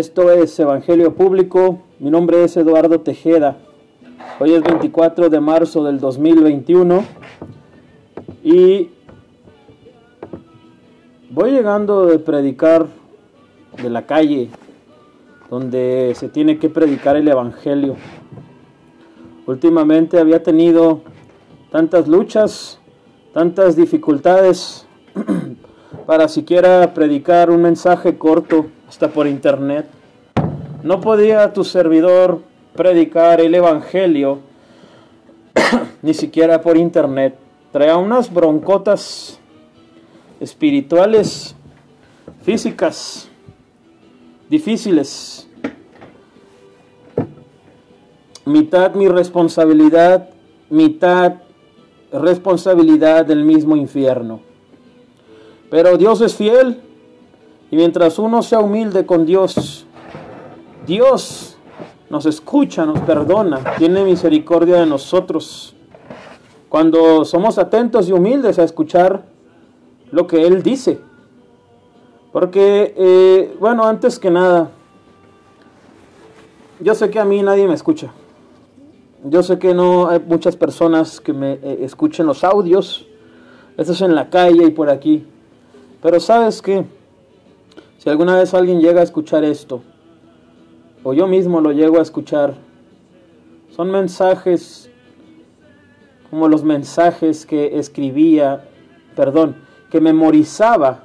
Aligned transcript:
Esto 0.00 0.30
es 0.32 0.58
Evangelio 0.58 1.14
Público. 1.14 1.82
Mi 1.98 2.10
nombre 2.10 2.42
es 2.42 2.56
Eduardo 2.56 3.00
Tejeda. 3.00 3.58
Hoy 4.38 4.54
es 4.54 4.62
24 4.62 5.28
de 5.28 5.40
marzo 5.40 5.84
del 5.84 6.00
2021 6.00 7.04
y 8.42 8.88
voy 11.28 11.50
llegando 11.50 12.06
de 12.06 12.18
predicar 12.18 12.86
de 13.82 13.90
la 13.90 14.06
calle 14.06 14.48
donde 15.50 16.14
se 16.16 16.30
tiene 16.30 16.58
que 16.58 16.70
predicar 16.70 17.16
el 17.16 17.28
Evangelio. 17.28 17.96
Últimamente 19.46 20.18
había 20.18 20.42
tenido 20.42 21.02
tantas 21.70 22.08
luchas, 22.08 22.80
tantas 23.34 23.76
dificultades 23.76 24.86
para 26.06 26.26
siquiera 26.28 26.94
predicar 26.94 27.50
un 27.50 27.60
mensaje 27.60 28.16
corto 28.16 28.64
hasta 28.90 29.06
por 29.06 29.28
internet. 29.28 29.86
No 30.82 31.00
podía 31.00 31.52
tu 31.52 31.62
servidor 31.62 32.42
predicar 32.74 33.40
el 33.40 33.54
Evangelio 33.54 34.40
ni 36.02 36.12
siquiera 36.12 36.60
por 36.60 36.76
internet. 36.76 37.36
Traía 37.70 37.96
unas 37.96 38.34
broncotas 38.34 39.38
espirituales, 40.40 41.54
físicas, 42.42 43.28
difíciles. 44.48 45.48
Mitad 48.44 48.94
mi 48.94 49.06
responsabilidad, 49.06 50.30
mitad 50.68 51.34
responsabilidad 52.10 53.24
del 53.24 53.44
mismo 53.44 53.76
infierno. 53.76 54.40
Pero 55.70 55.96
Dios 55.96 56.20
es 56.22 56.34
fiel 56.34 56.89
y 57.70 57.76
mientras 57.76 58.18
uno 58.18 58.42
sea 58.42 58.60
humilde 58.60 59.06
con 59.06 59.24
Dios, 59.24 59.86
Dios 60.86 61.56
nos 62.08 62.26
escucha, 62.26 62.84
nos 62.84 62.98
perdona, 63.00 63.76
tiene 63.78 64.04
misericordia 64.04 64.80
de 64.80 64.86
nosotros. 64.86 65.74
Cuando 66.68 67.24
somos 67.24 67.58
atentos 67.58 68.08
y 68.08 68.12
humildes 68.12 68.58
a 68.58 68.64
escuchar 68.64 69.24
lo 70.10 70.26
que 70.26 70.46
Él 70.46 70.62
dice. 70.62 71.00
Porque, 72.32 72.94
eh, 72.96 73.56
bueno, 73.60 73.84
antes 73.84 74.18
que 74.18 74.30
nada, 74.30 74.70
yo 76.80 76.94
sé 76.94 77.10
que 77.10 77.20
a 77.20 77.24
mí 77.24 77.42
nadie 77.42 77.66
me 77.66 77.74
escucha. 77.74 78.12
Yo 79.24 79.42
sé 79.42 79.58
que 79.58 79.74
no 79.74 80.08
hay 80.08 80.20
muchas 80.20 80.56
personas 80.56 81.20
que 81.20 81.32
me 81.32 81.52
eh, 81.54 81.78
escuchen 81.82 82.26
los 82.26 82.42
audios. 82.42 83.06
Esto 83.76 83.92
es 83.92 84.00
en 84.00 84.14
la 84.14 84.30
calle 84.30 84.64
y 84.64 84.70
por 84.70 84.90
aquí. 84.90 85.26
Pero 86.02 86.18
sabes 86.20 86.62
qué? 86.62 86.84
Si 88.00 88.08
alguna 88.08 88.34
vez 88.34 88.54
alguien 88.54 88.80
llega 88.80 89.02
a 89.02 89.04
escuchar 89.04 89.44
esto, 89.44 89.82
o 91.04 91.12
yo 91.12 91.26
mismo 91.26 91.60
lo 91.60 91.70
llego 91.70 91.98
a 91.98 92.02
escuchar, 92.02 92.54
son 93.76 93.90
mensajes 93.90 94.90
como 96.30 96.48
los 96.48 96.64
mensajes 96.64 97.44
que 97.44 97.78
escribía, 97.78 98.64
perdón, 99.14 99.56
que 99.90 100.00
memorizaba 100.00 101.04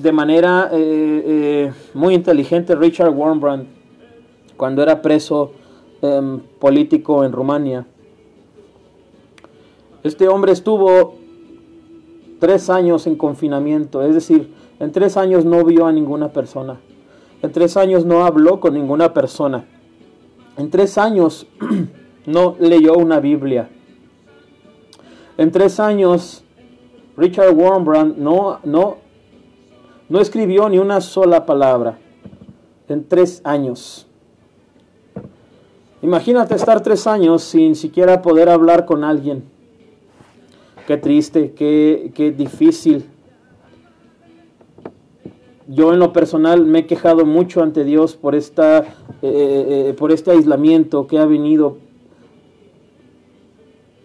de 0.00 0.10
manera 0.10 0.68
eh, 0.72 1.22
eh, 1.26 1.72
muy 1.94 2.14
inteligente 2.14 2.74
Richard 2.74 3.10
Warmbrand 3.10 3.68
cuando 4.56 4.82
era 4.82 5.00
preso 5.00 5.52
em, 6.00 6.40
político 6.58 7.24
en 7.24 7.30
Rumania. 7.30 7.86
Este 10.02 10.26
hombre 10.26 10.50
estuvo 10.50 11.22
tres 12.40 12.68
años 12.68 13.06
en 13.06 13.14
confinamiento, 13.14 14.02
es 14.02 14.14
decir, 14.14 14.61
en 14.82 14.90
tres 14.90 15.16
años 15.16 15.44
no 15.44 15.64
vio 15.64 15.86
a 15.86 15.92
ninguna 15.92 16.32
persona. 16.32 16.80
En 17.40 17.52
tres 17.52 17.76
años 17.76 18.04
no 18.04 18.24
habló 18.24 18.58
con 18.58 18.74
ninguna 18.74 19.14
persona. 19.14 19.64
En 20.58 20.70
tres 20.70 20.98
años 20.98 21.46
no 22.26 22.56
leyó 22.58 22.94
una 22.94 23.20
Biblia. 23.20 23.70
En 25.38 25.52
tres 25.52 25.78
años 25.78 26.42
Richard 27.16 27.54
Warmbrand 27.54 28.18
no, 28.18 28.58
no, 28.64 28.96
no 30.08 30.18
escribió 30.18 30.68
ni 30.68 30.80
una 30.80 31.00
sola 31.00 31.46
palabra. 31.46 32.00
En 32.88 33.06
tres 33.06 33.40
años. 33.44 34.08
Imagínate 36.02 36.56
estar 36.56 36.80
tres 36.80 37.06
años 37.06 37.44
sin 37.44 37.76
siquiera 37.76 38.20
poder 38.20 38.48
hablar 38.48 38.84
con 38.84 39.04
alguien. 39.04 39.44
Qué 40.88 40.96
triste, 40.96 41.52
qué, 41.52 42.10
qué 42.16 42.32
difícil 42.32 43.11
yo 45.68 45.92
en 45.92 46.00
lo 46.00 46.12
personal 46.12 46.66
me 46.66 46.80
he 46.80 46.86
quejado 46.86 47.24
mucho 47.24 47.62
ante 47.62 47.84
Dios 47.84 48.16
por, 48.16 48.34
esta, 48.34 48.78
eh, 48.78 48.84
eh, 49.22 49.88
eh, 49.88 49.94
por 49.96 50.10
este 50.10 50.32
aislamiento 50.32 51.06
que 51.06 51.18
ha 51.18 51.26
venido 51.26 51.76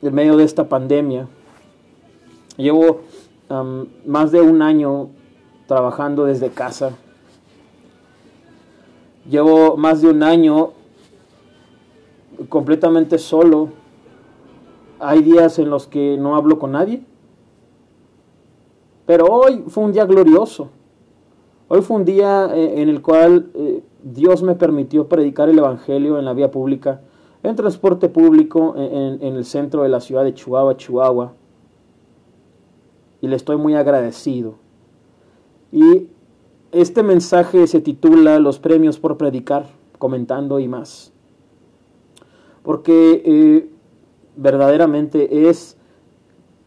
en 0.01 0.13
medio 0.13 0.38
de 0.38 0.44
esta 0.44 0.69
pandemia. 0.69 1.28
Llevo 2.57 3.01
más 4.06 4.31
de 4.31 4.41
un 4.41 4.62
año 4.62 5.09
trabajando 5.67 6.25
desde 6.25 6.50
casa. 6.50 6.91
Llevo 9.29 9.78
más 9.78 10.01
de 10.01 10.09
un 10.09 10.23
año 10.23 10.73
completamente 12.50 13.17
solo. 13.17 13.70
Hay 14.99 15.22
días 15.22 15.59
en 15.59 15.70
los 15.70 15.87
que 15.87 16.17
no 16.17 16.35
hablo 16.35 16.59
con 16.59 16.72
nadie. 16.72 17.03
Pero 19.05 19.26
hoy 19.26 19.64
fue 19.67 19.84
un 19.84 19.91
día 19.91 20.05
glorioso. 20.05 20.70
Hoy 21.69 21.81
fue 21.81 21.97
un 21.97 22.05
día 22.05 22.49
eh, 22.55 22.81
en 22.81 22.87
el 22.87 23.02
cual 23.02 23.52
eh, 23.53 23.84
Dios 24.02 24.41
me 24.41 24.55
permitió 24.55 25.09
predicar 25.09 25.49
el 25.49 25.59
Evangelio 25.59 26.17
en 26.17 26.23
la 26.23 26.34
vía 26.34 26.49
pública, 26.49 27.02
en 27.43 27.58
transporte 27.58 28.08
público, 28.08 28.73
en, 28.78 29.22
el 29.22 29.43
centro 29.43 29.84
de 29.84 29.90
la 29.90 29.99
ciudad 29.99 30.23
de 30.23 30.34
Chihuahua, 30.34 30.78
Chihuahua. 30.78 31.34
Y 33.19 33.28
le 33.28 33.35
estoy 33.35 33.58
muy 33.58 33.75
agradecido. 33.75 34.55
Y 35.72 36.08
este 36.72 37.03
mensaje 37.03 37.67
se 37.67 37.81
titula 37.81 38.40
Los 38.40 38.59
premios 38.59 38.97
por 38.97 39.17
predicar, 39.17 39.67
comentando 39.97 40.59
y 40.59 40.69
más. 40.69 41.11
Porque 42.64 43.22
eh, 43.25 43.69
verdaderamente 44.37 45.49
es 45.49 45.78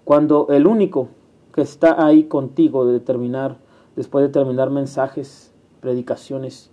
cuando 0.05 0.49
el 0.51 0.67
único 0.67 1.09
que 1.55 1.63
está 1.63 2.05
ahí 2.05 2.25
contigo 2.25 2.85
de 2.85 2.93
determinar 2.93 3.59
después 3.97 4.25
de 4.25 4.29
terminar 4.31 4.71
mensajes, 4.71 5.53
predicaciones, 5.81 6.71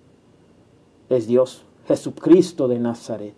es 1.10 1.28
Dios, 1.28 1.66
Jesucristo 1.88 2.68
de 2.68 2.80
Nazaret. 2.80 3.36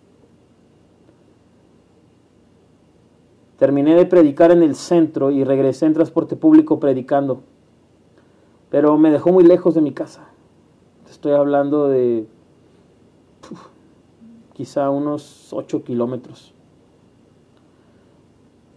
Terminé 3.56 3.94
de 3.94 4.06
predicar 4.06 4.50
en 4.52 4.62
el 4.62 4.74
centro 4.74 5.30
y 5.30 5.44
regresé 5.44 5.86
en 5.86 5.94
transporte 5.94 6.34
público 6.34 6.80
predicando, 6.80 7.42
pero 8.70 8.96
me 8.96 9.10
dejó 9.10 9.32
muy 9.32 9.44
lejos 9.44 9.74
de 9.74 9.82
mi 9.82 9.92
casa. 9.92 10.28
Estoy 11.10 11.32
hablando 11.32 11.88
de 11.88 12.26
quizá 14.54 14.90
unos 14.90 15.52
8 15.52 15.84
kilómetros. 15.84 16.54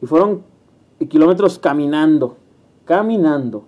Y 0.02 0.06
fueron 0.06 0.44
kilómetros 1.08 1.60
caminando, 1.60 2.38
caminando. 2.86 3.66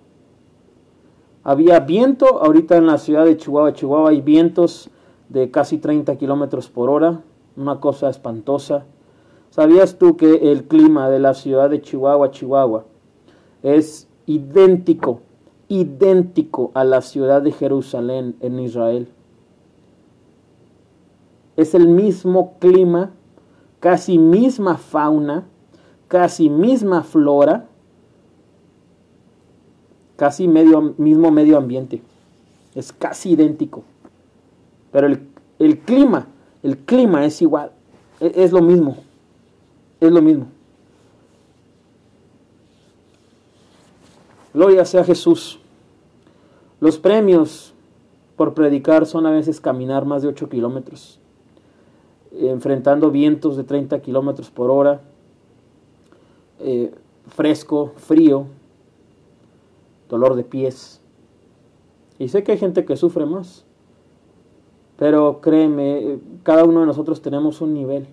Había 1.48 1.78
viento, 1.78 2.42
ahorita 2.42 2.76
en 2.76 2.86
la 2.88 2.98
ciudad 2.98 3.24
de 3.24 3.36
Chihuahua, 3.36 3.72
Chihuahua 3.72 4.10
hay 4.10 4.20
vientos 4.20 4.90
de 5.28 5.52
casi 5.52 5.78
30 5.78 6.16
kilómetros 6.16 6.68
por 6.68 6.90
hora, 6.90 7.20
una 7.56 7.78
cosa 7.78 8.10
espantosa. 8.10 8.84
¿Sabías 9.50 9.96
tú 9.96 10.16
que 10.16 10.50
el 10.50 10.64
clima 10.64 11.08
de 11.08 11.20
la 11.20 11.34
ciudad 11.34 11.70
de 11.70 11.80
Chihuahua, 11.80 12.32
Chihuahua, 12.32 12.86
es 13.62 14.08
idéntico, 14.26 15.20
idéntico 15.68 16.72
a 16.74 16.82
la 16.82 17.00
ciudad 17.00 17.42
de 17.42 17.52
Jerusalén 17.52 18.34
en 18.40 18.58
Israel? 18.58 19.08
Es 21.56 21.76
el 21.76 21.86
mismo 21.86 22.54
clima, 22.58 23.12
casi 23.78 24.18
misma 24.18 24.78
fauna, 24.78 25.46
casi 26.08 26.50
misma 26.50 27.04
flora, 27.04 27.68
casi 30.16 30.48
medio, 30.48 30.94
mismo 30.98 31.30
medio 31.30 31.58
ambiente. 31.58 32.02
Es 32.74 32.92
casi 32.92 33.30
idéntico. 33.32 33.84
Pero 34.92 35.06
el, 35.58 35.78
clima, 35.80 36.26
el 36.62 36.78
clima 36.78 37.24
es 37.24 37.40
igual. 37.42 37.72
Es, 38.20 38.32
es 38.36 38.52
lo 38.52 38.62
mismo. 38.62 38.96
Es 40.00 40.10
lo 40.10 40.22
mismo. 40.22 40.46
Gloria 44.52 44.84
sea 44.84 45.04
Jesús. 45.04 45.58
Los 46.80 46.98
premios 46.98 47.74
por 48.36 48.54
predicar 48.54 49.06
son 49.06 49.26
a 49.26 49.30
veces 49.30 49.60
caminar 49.60 50.04
más 50.04 50.22
de 50.22 50.28
8 50.28 50.48
kilómetros, 50.48 51.18
enfrentando 52.32 53.10
vientos 53.10 53.56
de 53.56 53.64
30 53.64 54.00
kilómetros 54.00 54.50
por 54.50 54.70
hora, 54.70 55.00
eh, 56.60 56.94
fresco, 57.28 57.92
frío, 57.96 58.46
dolor 60.08 60.36
de 60.36 60.44
pies. 60.44 61.00
Y 62.18 62.28
sé 62.28 62.42
que 62.42 62.52
hay 62.52 62.58
gente 62.58 62.84
que 62.84 62.96
sufre 62.96 63.26
más. 63.26 63.64
Pero 64.96 65.40
créeme, 65.40 66.18
cada 66.42 66.64
uno 66.64 66.80
de 66.80 66.86
nosotros 66.86 67.20
tenemos 67.20 67.60
un 67.60 67.74
nivel. 67.74 68.06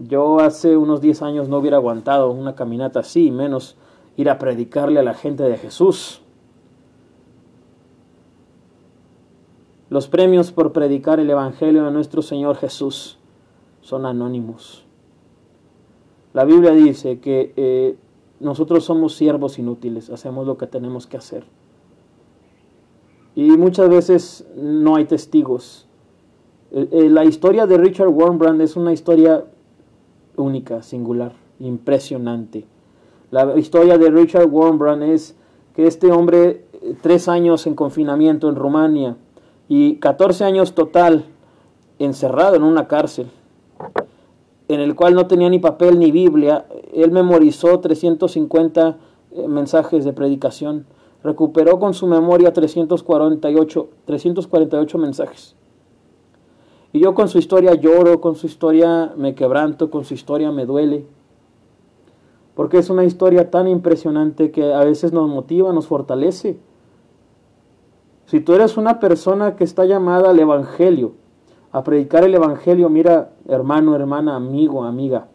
Yo 0.00 0.40
hace 0.40 0.76
unos 0.76 1.00
10 1.00 1.22
años 1.22 1.48
no 1.48 1.58
hubiera 1.58 1.76
aguantado 1.76 2.30
una 2.30 2.54
caminata 2.54 3.00
así, 3.00 3.30
menos 3.30 3.76
ir 4.16 4.30
a 4.30 4.38
predicarle 4.38 5.00
a 5.00 5.04
la 5.04 5.14
gente 5.14 5.44
de 5.44 5.56
Jesús. 5.56 6.22
Los 9.90 10.08
premios 10.08 10.52
por 10.52 10.72
predicar 10.72 11.18
el 11.18 11.30
Evangelio 11.30 11.84
de 11.84 11.90
nuestro 11.90 12.22
Señor 12.22 12.56
Jesús 12.56 13.18
son 13.80 14.04
anónimos. 14.04 14.84
La 16.34 16.44
Biblia 16.44 16.72
dice 16.72 17.20
que 17.20 17.54
eh, 17.56 17.96
nosotros 18.40 18.84
somos 18.84 19.14
siervos 19.14 19.58
inútiles, 19.58 20.10
hacemos 20.10 20.46
lo 20.46 20.56
que 20.56 20.66
tenemos 20.66 21.06
que 21.06 21.16
hacer. 21.16 21.44
Y 23.34 23.50
muchas 23.56 23.88
veces 23.88 24.46
no 24.56 24.96
hay 24.96 25.04
testigos. 25.04 25.86
Eh, 26.72 26.88
eh, 26.90 27.08
la 27.08 27.24
historia 27.24 27.66
de 27.66 27.78
Richard 27.78 28.08
Wurmbrand 28.08 28.60
es 28.60 28.76
una 28.76 28.92
historia 28.92 29.44
única, 30.36 30.82
singular, 30.82 31.32
impresionante. 31.58 32.64
La 33.30 33.58
historia 33.58 33.98
de 33.98 34.10
Richard 34.10 34.46
Wurmbrand 34.46 35.02
es 35.02 35.36
que 35.74 35.86
este 35.86 36.10
hombre, 36.10 36.64
tres 37.02 37.28
años 37.28 37.66
en 37.66 37.74
confinamiento 37.74 38.48
en 38.48 38.56
Rumania, 38.56 39.16
y 39.68 39.96
14 39.96 40.44
años 40.44 40.74
total 40.74 41.26
encerrado 41.98 42.56
en 42.56 42.62
una 42.62 42.88
cárcel, 42.88 43.30
en 44.68 44.80
el 44.80 44.94
cual 44.94 45.14
no 45.14 45.26
tenía 45.26 45.48
ni 45.48 45.58
papel 45.58 45.98
ni 45.98 46.12
Biblia. 46.12 46.66
Él 46.92 47.10
memorizó 47.10 47.80
350 47.80 48.98
eh, 49.32 49.48
mensajes 49.48 50.04
de 50.04 50.12
predicación, 50.12 50.86
recuperó 51.24 51.78
con 51.78 51.94
su 51.94 52.06
memoria 52.06 52.52
348, 52.52 53.88
348 54.04 54.98
mensajes. 54.98 55.54
Y 56.92 57.00
yo 57.00 57.14
con 57.14 57.28
su 57.28 57.38
historia 57.38 57.74
lloro, 57.74 58.20
con 58.20 58.34
su 58.34 58.46
historia 58.46 59.12
me 59.16 59.34
quebranto, 59.34 59.90
con 59.90 60.04
su 60.04 60.14
historia 60.14 60.52
me 60.52 60.64
duele. 60.64 61.04
Porque 62.54 62.78
es 62.78 62.90
una 62.90 63.04
historia 63.04 63.50
tan 63.50 63.68
impresionante 63.68 64.50
que 64.50 64.72
a 64.72 64.84
veces 64.84 65.12
nos 65.12 65.28
motiva, 65.28 65.72
nos 65.72 65.86
fortalece. 65.86 66.58
Si 68.26 68.40
tú 68.40 68.54
eres 68.54 68.76
una 68.76 69.00
persona 69.00 69.56
que 69.56 69.64
está 69.64 69.84
llamada 69.84 70.30
al 70.30 70.38
Evangelio, 70.38 71.12
a 71.72 71.84
predicar 71.84 72.24
el 72.24 72.34
Evangelio, 72.34 72.88
mira, 72.88 73.32
hermano, 73.46 73.94
hermana, 73.94 74.36
amigo, 74.36 74.84
amiga, 74.84 75.28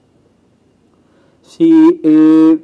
si 1.42 2.00
eh, 2.04 2.64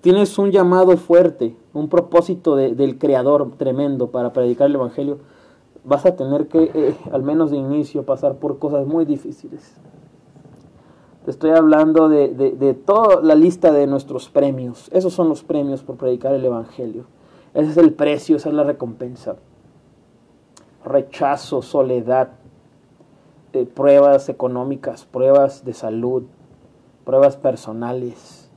tienes 0.00 0.38
un 0.38 0.50
llamado 0.50 0.96
fuerte, 0.96 1.56
un 1.72 1.88
propósito 1.88 2.54
del 2.54 2.98
Creador 2.98 3.52
tremendo 3.56 4.10
para 4.10 4.32
predicar 4.32 4.68
el 4.68 4.76
Evangelio, 4.76 5.18
vas 5.84 6.06
a 6.06 6.14
tener 6.14 6.46
que, 6.48 6.70
eh, 6.74 6.96
al 7.10 7.22
menos 7.22 7.50
de 7.50 7.56
inicio, 7.56 8.04
pasar 8.04 8.36
por 8.36 8.58
cosas 8.58 8.86
muy 8.86 9.04
difíciles. 9.04 9.74
Te 11.24 11.30
estoy 11.32 11.50
hablando 11.50 12.08
de, 12.08 12.28
de 12.28 12.74
toda 12.74 13.20
la 13.20 13.34
lista 13.34 13.72
de 13.72 13.88
nuestros 13.88 14.28
premios. 14.28 14.88
Esos 14.92 15.12
son 15.12 15.28
los 15.28 15.42
premios 15.42 15.82
por 15.82 15.96
predicar 15.96 16.32
el 16.34 16.44
Evangelio. 16.44 17.06
Ese 17.52 17.70
es 17.70 17.76
el 17.78 17.92
precio, 17.94 18.36
esa 18.36 18.50
es 18.50 18.54
la 18.54 18.62
recompensa. 18.62 19.36
Rechazo, 20.84 21.62
soledad, 21.62 22.28
eh, 23.56 23.66
pruebas 23.66 24.28
económicas, 24.28 25.04
pruebas 25.04 25.64
de 25.64 25.72
salud, 25.72 26.24
pruebas 27.04 27.36
personales. 27.36 28.50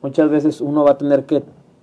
Muchas 0.00 0.30
veces 0.30 0.60
uno 0.60 0.84
va 0.84 0.92
a 0.92 0.98
tener 0.98 1.26
que 1.26 1.42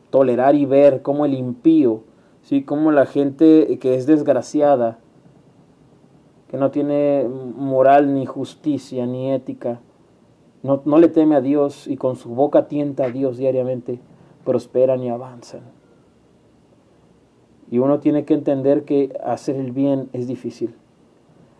tolerar 0.10 0.56
y 0.56 0.66
ver 0.66 1.02
cómo 1.02 1.26
el 1.26 1.34
impío, 1.34 2.02
¿sí? 2.42 2.64
cómo 2.64 2.92
la 2.92 3.06
gente 3.06 3.78
que 3.80 3.96
es 3.96 4.08
desgraciada, 4.08 5.00
que 6.48 6.58
no 6.58 6.72
tiene 6.72 7.28
moral 7.28 8.14
ni 8.14 8.26
justicia 8.26 9.06
ni 9.06 9.32
ética, 9.32 9.82
no, 10.64 10.82
no 10.86 10.98
le 10.98 11.10
teme 11.10 11.36
a 11.36 11.42
Dios 11.42 11.88
y 11.88 11.98
con 11.98 12.16
su 12.16 12.30
boca 12.30 12.68
tienta 12.68 13.06
a 13.06 13.10
Dios 13.12 13.38
diariamente, 13.38 14.00
prosperan 14.44 15.04
y 15.04 15.10
avanzan. 15.10 15.75
Y 17.72 17.80
uno 17.80 18.00
tiene 18.00 18.26
que 18.26 18.34
entender 18.34 18.86
que 18.86 19.18
hacer 19.24 19.56
el 19.56 19.72
bien 19.72 20.10
es 20.14 20.28
difícil. 20.28 20.76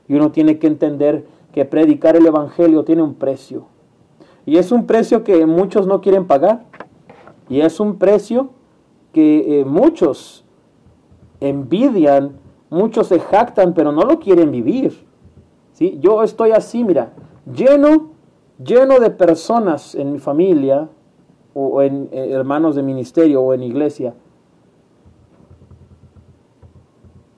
Y 0.08 0.16
uno 0.16 0.32
tiene 0.32 0.60
que 0.60 0.68
entender 0.68 1.26
que 1.52 1.66
predicar 1.66 2.16
el 2.16 2.26
Evangelio 2.26 2.84
tiene 2.84 3.02
un 3.02 3.16
precio. 3.16 3.66
Y 4.46 4.58
es 4.58 4.72
un 4.72 4.86
precio 4.86 5.24
que 5.24 5.46
muchos 5.46 5.88
no 5.88 6.02
quieren 6.02 6.26
pagar. 6.28 6.66
Y 7.50 7.62
es 7.62 7.80
un 7.80 7.98
precio 7.98 8.50
que 9.14 9.62
eh, 9.62 9.66
muchos 9.66 10.46
envidian, 11.40 12.38
muchos 12.70 13.08
se 13.08 13.20
jactan, 13.20 13.74
pero 13.74 13.92
no 13.92 14.04
lo 14.04 14.20
quieren 14.20 14.52
vivir. 14.52 15.06
¿Sí? 15.74 15.98
Yo 16.02 16.24
estoy 16.24 16.52
así, 16.52 16.84
mira, 16.84 17.14
lleno, 17.52 18.12
lleno 18.64 19.00
de 19.00 19.10
personas 19.10 19.96
en 19.96 20.14
mi 20.14 20.20
familia, 20.20 20.90
o 21.56 21.82
en 21.82 22.10
eh, 22.12 22.32
hermanos 22.32 22.76
de 22.76 22.84
ministerio 22.84 23.42
o 23.42 23.54
en 23.54 23.64
iglesia, 23.64 24.14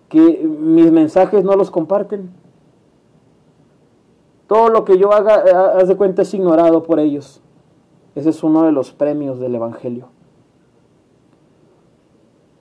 que 0.10 0.20
mis 0.20 0.92
mensajes 0.92 1.44
no 1.44 1.56
los 1.56 1.72
comparten. 1.72 2.30
Todo 4.48 4.70
lo 4.70 4.86
que 4.86 4.98
yo 4.98 5.12
haga, 5.14 5.44
eh, 5.46 5.82
haz 5.82 5.88
de 5.88 5.98
cuenta, 5.98 6.22
es 6.22 6.34
ignorado 6.34 6.84
por 6.84 7.00
ellos. 7.00 7.42
Ese 8.16 8.30
es 8.30 8.44
uno 8.44 8.64
de 8.64 8.72
los 8.72 8.92
premios 8.92 9.40
del 9.40 9.56
Evangelio. 9.56 10.08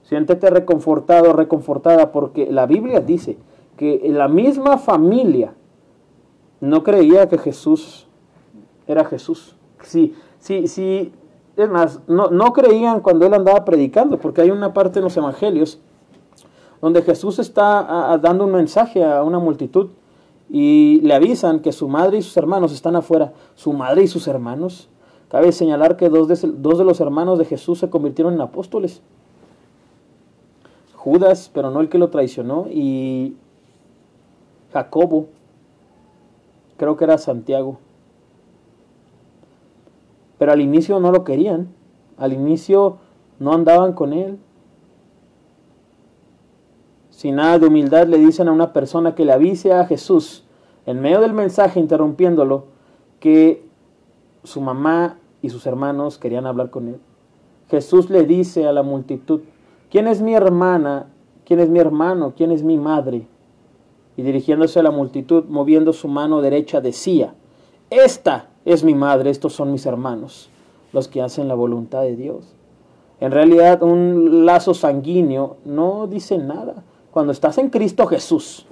Siéntete 0.03 0.51
reconfortado, 0.51 1.33
reconfortada, 1.33 2.13
porque 2.13 2.51
la 2.51 2.67
Biblia 2.67 3.01
dice 3.01 3.39
que 3.77 4.01
la 4.11 4.29
misma 4.29 4.79
familia 4.79 5.55
no 6.61 6.83
creía 6.83 7.29
que 7.29 7.39
Jesús 7.39 8.07
era 8.87 9.05
Jesús. 9.05 9.57
Sí, 9.83 10.15
sí, 10.39 10.67
sí 10.67 11.13
es 11.57 11.69
más, 11.71 12.01
no, 12.07 12.29
no 12.29 12.53
creían 12.53 13.01
cuando 13.01 13.27
él 13.27 13.35
andaba 13.35 13.65
predicando, 13.65 14.19
porque 14.19 14.43
hay 14.43 14.51
una 14.51 14.75
parte 14.75 14.99
en 14.99 15.05
los 15.05 15.17
evangelios 15.17 15.81
donde 16.81 17.03
Jesús 17.03 17.39
está 17.39 18.19
dando 18.23 18.45
un 18.45 18.53
mensaje 18.53 19.05
a 19.05 19.23
una 19.23 19.39
multitud 19.39 19.89
y 20.49 21.01
le 21.03 21.15
avisan 21.15 21.61
que 21.61 21.73
su 21.73 21.89
madre 21.89 22.19
y 22.19 22.23
sus 22.23 22.37
hermanos 22.37 22.73
están 22.73 22.97
afuera. 22.97 23.33
Su 23.55 23.73
madre 23.73 24.03
y 24.03 24.07
sus 24.07 24.29
hermanos. 24.29 24.89
Cabe 25.29 25.51
señalar 25.51 25.97
que 25.97 26.09
dos 26.09 26.29
de, 26.29 26.85
los 26.85 27.01
hermanos 27.01 27.39
de 27.39 27.45
Jesús 27.45 27.81
se 27.81 27.91
convirtieron 27.91 28.35
en 28.35 28.41
apóstoles. 28.41 29.03
Judas, 30.95 31.51
pero 31.53 31.71
no 31.71 31.81
el 31.81 31.89
que 31.89 31.99
lo 31.99 32.11
traicionó, 32.11 32.67
y 32.71 33.37
Jacobo, 34.73 35.27
creo 36.77 36.97
que 36.97 37.05
era 37.05 37.19
Santiago. 37.19 37.79
Pero 40.39 40.53
al 40.53 40.61
inicio 40.61 41.01
no 41.01 41.11
lo 41.11 41.25
querían, 41.25 41.69
al 42.19 42.33
inicio 42.33 42.99
no 43.39 43.53
andaban 43.53 43.93
con 43.95 44.13
él. 44.13 44.39
Sin 47.17 47.37
nada 47.37 47.59
de 47.59 47.67
humildad 47.69 48.07
le 48.09 48.19
dicen 48.19 48.47
a 48.47 48.53
una 48.53 48.75
persona 48.75 49.15
que 49.15 49.25
le 49.25 49.33
avise 49.33 49.73
a 49.73 49.87
Jesús, 49.87 50.45
en 50.85 51.01
medio 51.01 51.23
del 51.23 51.33
mensaje 51.33 51.81
interrumpiéndolo, 51.81 52.67
que 53.21 53.65
su 54.45 54.61
mamá 54.61 55.17
y 55.41 55.49
sus 55.49 55.67
hermanos 55.67 56.19
querían 56.19 56.45
hablar 56.45 56.69
con 56.69 56.89
él. 56.89 57.01
Jesús 57.71 58.11
le 58.11 58.25
dice 58.25 58.69
a 58.69 58.73
la 58.75 58.83
multitud, 58.83 59.41
¿quién 59.91 60.09
es 60.09 60.21
mi 60.21 60.35
hermana? 60.35 61.07
¿Quién 61.47 61.61
es 61.61 61.71
mi 61.71 61.79
hermano? 61.79 62.35
¿Quién 62.37 62.53
es 62.53 62.63
mi 62.63 62.77
madre? 62.77 63.27
Y 64.19 64.23
dirigiéndose 64.23 64.81
a 64.81 64.83
la 64.83 64.91
multitud, 64.91 65.45
moviendo 65.49 65.95
su 65.95 66.09
mano 66.09 66.43
derecha, 66.43 66.83
decía, 66.83 67.33
esta 67.89 68.51
es 68.67 68.85
mi 68.85 68.95
madre, 68.95 69.31
estos 69.31 69.55
son 69.55 69.73
mis 69.73 69.87
hermanos, 69.87 70.51
los 70.93 71.09
que 71.09 71.23
hacen 71.23 71.49
la 71.49 71.55
voluntad 71.55 72.03
de 72.03 72.15
Dios. 72.15 72.55
En 73.21 73.33
realidad 73.33 73.83
un 73.83 74.45
lazo 74.45 74.75
sanguíneo 74.75 75.57
no 75.65 76.09
dice 76.09 76.37
nada. 76.37 76.85
Cuando 77.17 77.33
estás 77.33 77.57
en 77.57 77.71
Cristo 77.71 78.07
Jesús, 78.07 78.67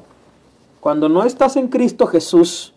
cuando 0.79 1.09
no 1.09 1.25
estás 1.25 1.57
en 1.57 1.69
Cristo 1.69 2.07
Jesús, 2.07 2.75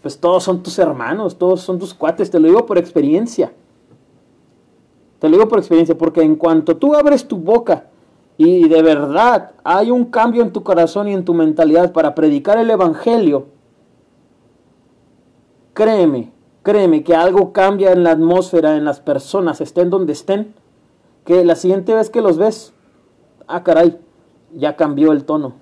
pues 0.00 0.18
todos 0.18 0.44
son 0.44 0.62
tus 0.62 0.78
hermanos, 0.78 1.36
todos 1.36 1.60
son 1.60 1.78
tus 1.78 1.92
cuates, 1.92 2.30
te 2.30 2.40
lo 2.40 2.48
digo 2.48 2.64
por 2.64 2.78
experiencia. 2.78 3.52
Te 5.18 5.28
lo 5.28 5.36
digo 5.36 5.46
por 5.46 5.58
experiencia, 5.58 5.98
porque 5.98 6.22
en 6.22 6.36
cuanto 6.36 6.78
tú 6.78 6.94
abres 6.94 7.28
tu 7.28 7.36
boca 7.36 7.90
y 8.38 8.66
de 8.66 8.80
verdad 8.80 9.50
hay 9.62 9.90
un 9.90 10.06
cambio 10.06 10.40
en 10.40 10.54
tu 10.54 10.62
corazón 10.62 11.06
y 11.06 11.12
en 11.12 11.26
tu 11.26 11.34
mentalidad 11.34 11.92
para 11.92 12.14
predicar 12.14 12.56
el 12.56 12.70
Evangelio, 12.70 13.48
Créeme, 15.74 16.32
créeme 16.62 17.04
que 17.04 17.14
algo 17.14 17.52
cambia 17.52 17.92
en 17.92 18.04
la 18.04 18.12
atmósfera, 18.12 18.78
en 18.78 18.86
las 18.86 19.00
personas, 19.00 19.60
estén 19.60 19.90
donde 19.90 20.14
estén, 20.14 20.54
que 21.26 21.44
la 21.44 21.56
siguiente 21.56 21.92
vez 21.92 22.08
que 22.08 22.22
los 22.22 22.38
ves, 22.38 22.72
ah, 23.46 23.62
caray, 23.62 23.98
ya 24.54 24.76
cambió 24.76 25.12
el 25.12 25.24
tono. 25.24 25.54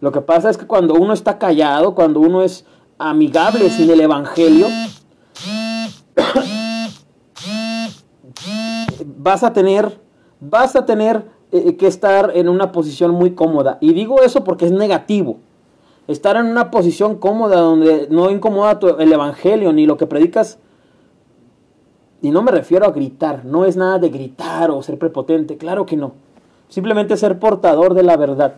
Lo 0.00 0.12
que 0.12 0.20
pasa 0.20 0.50
es 0.50 0.58
que 0.58 0.66
cuando 0.66 0.94
uno 0.94 1.12
está 1.12 1.38
callado, 1.38 1.94
cuando 1.94 2.20
uno 2.20 2.42
es 2.42 2.64
amigable 2.98 3.70
sin 3.70 3.90
el 3.90 4.00
Evangelio, 4.00 4.66
vas 9.16 9.44
a 9.44 9.52
tener, 9.52 10.00
vas 10.40 10.74
a 10.74 10.86
tener 10.86 11.24
eh, 11.52 11.76
que 11.76 11.86
estar 11.86 12.32
en 12.34 12.48
una 12.48 12.72
posición 12.72 13.12
muy 13.12 13.34
cómoda. 13.34 13.78
Y 13.80 13.92
digo 13.92 14.22
eso 14.22 14.42
porque 14.42 14.64
es 14.64 14.72
negativo. 14.72 15.38
Estar 16.08 16.36
en 16.36 16.46
una 16.46 16.70
posición 16.70 17.18
cómoda 17.18 17.60
donde 17.60 18.08
no 18.10 18.30
incomoda 18.30 18.78
el 18.98 19.12
evangelio 19.12 19.72
ni 19.72 19.86
lo 19.86 19.96
que 19.96 20.06
predicas. 20.06 20.58
Y 22.22 22.30
no 22.30 22.42
me 22.42 22.50
refiero 22.50 22.86
a 22.86 22.90
gritar, 22.90 23.44
no 23.44 23.64
es 23.64 23.76
nada 23.76 23.98
de 23.98 24.08
gritar 24.08 24.70
o 24.70 24.82
ser 24.82 24.98
prepotente, 24.98 25.58
claro 25.58 25.86
que 25.86 25.96
no. 25.96 26.12
Simplemente 26.72 27.18
ser 27.18 27.38
portador 27.38 27.92
de 27.92 28.02
la 28.02 28.16
verdad. 28.16 28.54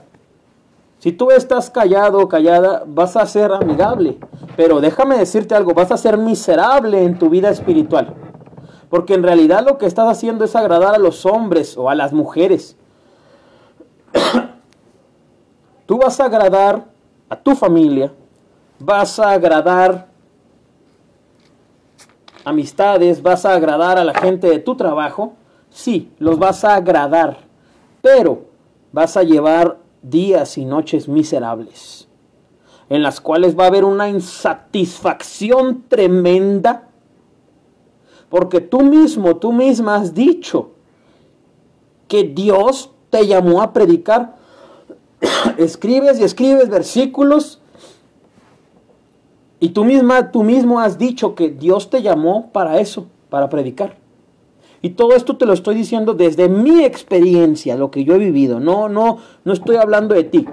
Si 1.00 1.10
tú 1.10 1.32
estás 1.32 1.68
callado 1.68 2.20
o 2.20 2.28
callada, 2.28 2.84
vas 2.86 3.16
a 3.16 3.26
ser 3.26 3.50
amigable. 3.50 4.18
Pero 4.56 4.80
déjame 4.80 5.18
decirte 5.18 5.56
algo, 5.56 5.74
vas 5.74 5.90
a 5.90 5.96
ser 5.96 6.16
miserable 6.16 7.02
en 7.02 7.18
tu 7.18 7.28
vida 7.28 7.50
espiritual. 7.50 8.14
Porque 8.88 9.14
en 9.14 9.24
realidad 9.24 9.66
lo 9.66 9.78
que 9.78 9.86
estás 9.86 10.08
haciendo 10.08 10.44
es 10.44 10.54
agradar 10.54 10.94
a 10.94 10.98
los 10.98 11.26
hombres 11.26 11.76
o 11.76 11.90
a 11.90 11.96
las 11.96 12.12
mujeres. 12.12 12.76
tú 15.86 15.98
vas 15.98 16.20
a 16.20 16.26
agradar 16.26 16.84
a 17.28 17.34
tu 17.34 17.56
familia, 17.56 18.12
vas 18.78 19.18
a 19.18 19.32
agradar 19.32 20.06
amistades, 22.44 23.20
vas 23.20 23.44
a 23.44 23.54
agradar 23.54 23.98
a 23.98 24.04
la 24.04 24.14
gente 24.14 24.46
de 24.46 24.60
tu 24.60 24.76
trabajo. 24.76 25.32
Sí, 25.68 26.12
los 26.20 26.38
vas 26.38 26.62
a 26.62 26.76
agradar. 26.76 27.43
Pero 28.04 28.42
vas 28.92 29.16
a 29.16 29.22
llevar 29.22 29.78
días 30.02 30.58
y 30.58 30.66
noches 30.66 31.08
miserables, 31.08 32.06
en 32.90 33.02
las 33.02 33.18
cuales 33.18 33.58
va 33.58 33.64
a 33.64 33.68
haber 33.68 33.86
una 33.86 34.10
insatisfacción 34.10 35.84
tremenda, 35.88 36.90
porque 38.28 38.60
tú 38.60 38.82
mismo, 38.82 39.36
tú 39.36 39.52
misma 39.52 39.96
has 39.96 40.12
dicho 40.12 40.72
que 42.06 42.24
Dios 42.24 42.90
te 43.08 43.26
llamó 43.26 43.62
a 43.62 43.72
predicar. 43.72 44.36
escribes 45.56 46.20
y 46.20 46.24
escribes 46.24 46.68
versículos 46.68 47.62
y 49.60 49.70
tú 49.70 49.82
misma, 49.82 50.30
tú 50.30 50.42
mismo 50.42 50.78
has 50.78 50.98
dicho 50.98 51.34
que 51.34 51.48
Dios 51.48 51.88
te 51.88 52.02
llamó 52.02 52.50
para 52.52 52.80
eso, 52.80 53.06
para 53.30 53.48
predicar. 53.48 54.03
Y 54.84 54.90
todo 54.90 55.14
esto 55.14 55.38
te 55.38 55.46
lo 55.46 55.54
estoy 55.54 55.76
diciendo 55.76 56.12
desde 56.12 56.50
mi 56.50 56.84
experiencia, 56.84 57.74
lo 57.74 57.90
que 57.90 58.04
yo 58.04 58.16
he 58.16 58.18
vivido. 58.18 58.60
No, 58.60 58.90
no, 58.90 59.16
no 59.42 59.52
estoy 59.54 59.76
hablando 59.76 60.14
de 60.14 60.24
ti. 60.24 60.46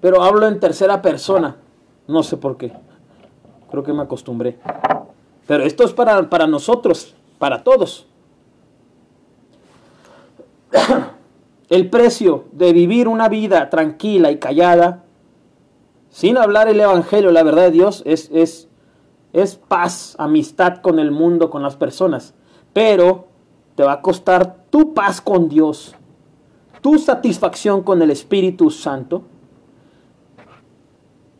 Pero 0.00 0.22
hablo 0.22 0.48
en 0.48 0.58
tercera 0.60 1.02
persona. 1.02 1.58
No 2.08 2.22
sé 2.22 2.38
por 2.38 2.56
qué. 2.56 2.72
Creo 3.70 3.82
que 3.82 3.92
me 3.92 4.00
acostumbré. 4.00 4.58
Pero 5.46 5.62
esto 5.62 5.84
es 5.84 5.92
para, 5.92 6.30
para 6.30 6.46
nosotros, 6.46 7.14
para 7.38 7.62
todos. 7.62 8.06
El 11.68 11.90
precio 11.90 12.44
de 12.52 12.72
vivir 12.72 13.08
una 13.08 13.28
vida 13.28 13.68
tranquila 13.68 14.30
y 14.30 14.38
callada, 14.38 15.04
sin 16.08 16.38
hablar 16.38 16.66
el 16.68 16.80
Evangelio, 16.80 17.30
la 17.30 17.42
verdad 17.42 17.64
de 17.64 17.72
Dios, 17.72 18.02
es, 18.06 18.30
es, 18.32 18.70
es 19.34 19.56
paz, 19.56 20.16
amistad 20.18 20.78
con 20.78 20.98
el 20.98 21.10
mundo, 21.10 21.50
con 21.50 21.62
las 21.62 21.76
personas 21.76 22.32
pero 22.72 23.26
te 23.74 23.82
va 23.82 23.92
a 23.92 24.02
costar 24.02 24.64
tu 24.70 24.94
paz 24.94 25.20
con 25.20 25.48
Dios, 25.48 25.94
tu 26.80 26.98
satisfacción 26.98 27.82
con 27.82 28.02
el 28.02 28.10
Espíritu 28.10 28.70
Santo, 28.70 29.22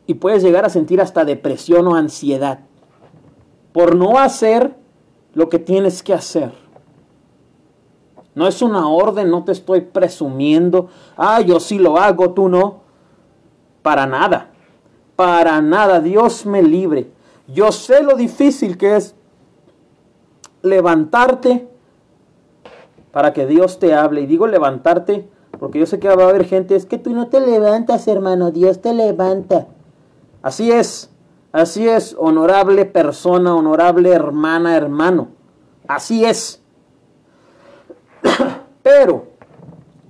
y 0.06 0.14
puedes 0.14 0.42
llegar 0.42 0.64
a 0.64 0.70
sentir 0.70 1.00
hasta 1.00 1.24
depresión 1.24 1.86
o 1.86 1.94
ansiedad 1.94 2.60
por 3.72 3.94
no 3.94 4.18
hacer 4.18 4.74
lo 5.34 5.48
que 5.48 5.60
tienes 5.60 6.02
que 6.02 6.12
hacer. 6.12 6.52
No 8.34 8.48
es 8.48 8.62
una 8.62 8.88
orden, 8.88 9.30
no 9.30 9.44
te 9.44 9.52
estoy 9.52 9.82
presumiendo, 9.82 10.88
ah, 11.16 11.40
yo 11.40 11.60
sí 11.60 11.78
lo 11.78 11.96
hago, 11.96 12.30
tú 12.30 12.48
no. 12.48 12.80
Para 13.82 14.06
nada, 14.06 14.50
para 15.16 15.60
nada, 15.60 16.00
Dios 16.00 16.46
me 16.46 16.62
libre. 16.62 17.10
Yo 17.46 17.72
sé 17.72 18.02
lo 18.02 18.16
difícil 18.16 18.76
que 18.76 18.96
es 18.96 19.14
levantarte 20.62 21.68
para 23.12 23.32
que 23.32 23.46
Dios 23.46 23.78
te 23.78 23.94
hable. 23.94 24.22
Y 24.22 24.26
digo 24.26 24.46
levantarte 24.46 25.28
porque 25.58 25.78
yo 25.78 25.86
sé 25.86 25.98
que 25.98 26.08
va 26.08 26.24
a 26.24 26.28
haber 26.30 26.46
gente, 26.46 26.74
es 26.74 26.86
que 26.86 26.96
tú 26.96 27.10
no 27.12 27.28
te 27.28 27.38
levantas, 27.38 28.08
hermano, 28.08 28.50
Dios 28.50 28.80
te 28.80 28.94
levanta. 28.94 29.66
Así 30.40 30.72
es, 30.72 31.10
así 31.52 31.86
es, 31.86 32.16
honorable 32.18 32.86
persona, 32.86 33.54
honorable 33.54 34.10
hermana, 34.10 34.74
hermano. 34.74 35.28
Así 35.86 36.24
es. 36.24 36.62
Pero 38.82 39.26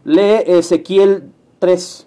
lee 0.05 0.45
Ezequiel 0.47 1.33
3. 1.59 2.07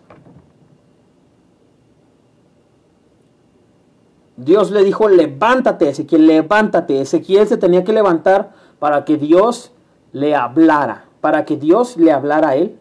Dios 4.44 4.72
le 4.72 4.84
dijo, 4.84 5.10
levántate, 5.10 5.90
Ezequiel, 5.90 6.28
levántate. 6.28 7.02
Ezequiel 7.02 7.48
se 7.48 7.58
tenía 7.58 7.84
que 7.84 7.94
levantar 7.94 8.54
para 8.80 9.06
que 9.06 9.18
Dios 9.18 9.72
le 10.12 10.36
hablara, 10.36 11.06
para 11.22 11.46
que 11.46 11.58
Dios 11.58 11.98
le 11.98 12.12
hablara 12.12 12.50
a 12.50 12.56
él. 12.56 12.78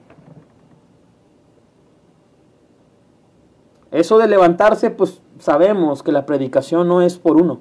Eso 3.90 4.18
de 4.18 4.26
levantarse, 4.26 4.90
pues 4.90 5.20
sabemos 5.38 6.02
que 6.02 6.12
la 6.12 6.24
predicación 6.24 6.88
no 6.88 7.02
es 7.02 7.18
por 7.18 7.36
uno, 7.36 7.60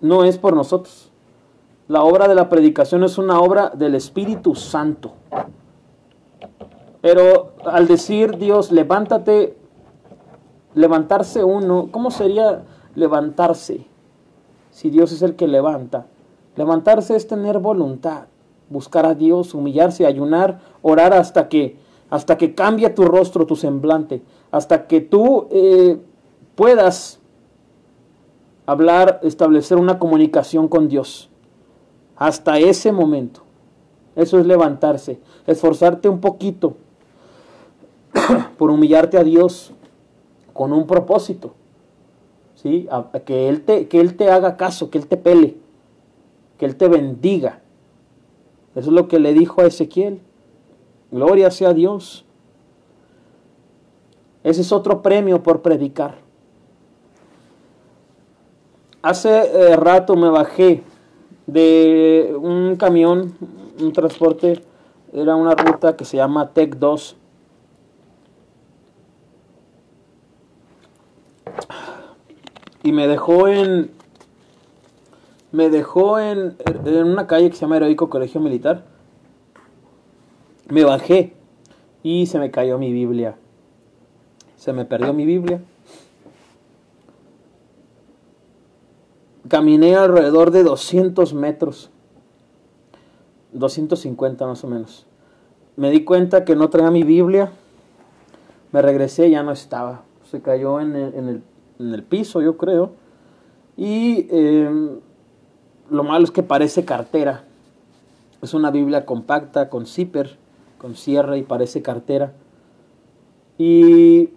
no 0.00 0.24
es 0.24 0.38
por 0.38 0.54
nosotros. 0.54 1.10
La 1.88 2.02
obra 2.02 2.28
de 2.28 2.34
la 2.34 2.48
predicación 2.48 3.02
es 3.02 3.18
una 3.18 3.40
obra 3.40 3.70
del 3.70 3.94
Espíritu 3.94 4.54
Santo. 4.54 5.14
Pero 7.00 7.54
al 7.64 7.88
decir 7.88 8.36
Dios, 8.36 8.70
levántate, 8.70 9.56
levantarse 10.74 11.44
uno, 11.44 11.88
¿cómo 11.90 12.10
sería 12.10 12.62
levantarse? 12.94 13.86
Si 14.70 14.90
Dios 14.90 15.12
es 15.12 15.22
el 15.22 15.34
que 15.34 15.48
levanta. 15.48 16.06
Levantarse 16.56 17.16
es 17.16 17.26
tener 17.26 17.58
voluntad, 17.58 18.24
buscar 18.68 19.06
a 19.06 19.14
Dios, 19.14 19.54
humillarse, 19.54 20.06
ayunar, 20.06 20.60
orar 20.82 21.12
hasta 21.14 21.48
que, 21.48 21.76
hasta 22.10 22.36
que 22.36 22.54
cambie 22.54 22.90
tu 22.90 23.04
rostro, 23.04 23.46
tu 23.46 23.56
semblante, 23.56 24.22
hasta 24.50 24.86
que 24.86 25.00
tú 25.00 25.46
eh, 25.50 26.00
puedas 26.54 27.20
hablar, 28.66 29.20
establecer 29.22 29.78
una 29.78 29.98
comunicación 29.98 30.68
con 30.68 30.88
Dios. 30.88 31.30
Hasta 32.16 32.58
ese 32.58 32.92
momento. 32.92 33.42
Eso 34.16 34.38
es 34.40 34.46
levantarse, 34.46 35.20
esforzarte 35.46 36.08
un 36.08 36.20
poquito 36.20 36.76
por 38.58 38.70
humillarte 38.70 39.16
a 39.16 39.22
Dios, 39.22 39.72
con 40.58 40.72
un 40.72 40.88
propósito. 40.88 41.54
¿sí? 42.56 42.88
que, 43.24 43.48
él 43.48 43.62
te, 43.62 43.86
que 43.86 44.00
Él 44.00 44.16
te 44.16 44.28
haga 44.28 44.56
caso, 44.56 44.90
que 44.90 44.98
Él 44.98 45.06
te 45.06 45.16
pele, 45.16 45.54
que 46.58 46.66
Él 46.66 46.74
te 46.74 46.88
bendiga. 46.88 47.60
Eso 48.74 48.88
es 48.88 48.92
lo 48.92 49.06
que 49.06 49.20
le 49.20 49.32
dijo 49.34 49.60
a 49.60 49.66
Ezequiel. 49.66 50.20
Gloria 51.12 51.52
sea 51.52 51.74
Dios. 51.74 52.24
Ese 54.42 54.62
es 54.62 54.72
otro 54.72 55.00
premio 55.00 55.44
por 55.44 55.62
predicar. 55.62 56.16
Hace 59.00 59.28
eh, 59.30 59.76
rato 59.76 60.16
me 60.16 60.28
bajé 60.28 60.82
de 61.46 62.36
un 62.36 62.74
camión, 62.74 63.32
un 63.80 63.92
transporte, 63.92 64.60
era 65.12 65.36
una 65.36 65.54
ruta 65.54 65.94
que 65.94 66.04
se 66.04 66.16
llama 66.16 66.50
Tech 66.52 66.74
2 66.74 67.16
y 72.88 72.92
me 72.92 73.06
dejó 73.06 73.48
en 73.48 73.90
me 75.52 75.68
dejó 75.68 76.18
en, 76.18 76.56
en 76.86 77.04
una 77.04 77.26
calle 77.26 77.50
que 77.50 77.54
se 77.54 77.60
llama 77.60 77.76
Heroico 77.76 78.08
Colegio 78.08 78.40
Militar. 78.40 78.84
Me 80.70 80.84
bajé 80.84 81.34
y 82.02 82.24
se 82.26 82.38
me 82.38 82.50
cayó 82.50 82.78
mi 82.78 82.90
Biblia. 82.90 83.36
Se 84.56 84.72
me 84.72 84.86
perdió 84.86 85.12
mi 85.12 85.26
Biblia. 85.26 85.60
Caminé 89.48 89.94
alrededor 89.94 90.50
de 90.50 90.62
200 90.64 91.34
metros. 91.34 91.90
250 93.52 94.46
más 94.46 94.64
o 94.64 94.66
menos. 94.66 95.04
Me 95.76 95.90
di 95.90 96.04
cuenta 96.04 96.46
que 96.46 96.56
no 96.56 96.70
traía 96.70 96.90
mi 96.90 97.02
Biblia. 97.02 97.52
Me 98.72 98.80
regresé 98.80 99.28
y 99.28 99.32
ya 99.32 99.42
no 99.42 99.52
estaba. 99.52 100.04
Se 100.30 100.40
cayó 100.40 100.80
en 100.80 100.96
el, 100.96 101.14
en 101.14 101.28
el 101.28 101.42
en 101.78 101.94
el 101.94 102.02
piso, 102.02 102.40
yo 102.40 102.56
creo. 102.56 102.92
Y 103.76 104.26
em, 104.30 104.98
lo 105.90 106.04
malo 106.04 106.24
es 106.24 106.30
que 106.30 106.42
parece 106.42 106.84
cartera. 106.84 107.44
Es 108.42 108.54
una 108.54 108.70
Biblia 108.70 109.06
compacta, 109.06 109.68
con 109.68 109.86
zipper, 109.86 110.36
con 110.78 110.94
cierre 110.94 111.38
y 111.38 111.42
parece 111.42 111.82
cartera. 111.82 112.32
Y 113.56 114.30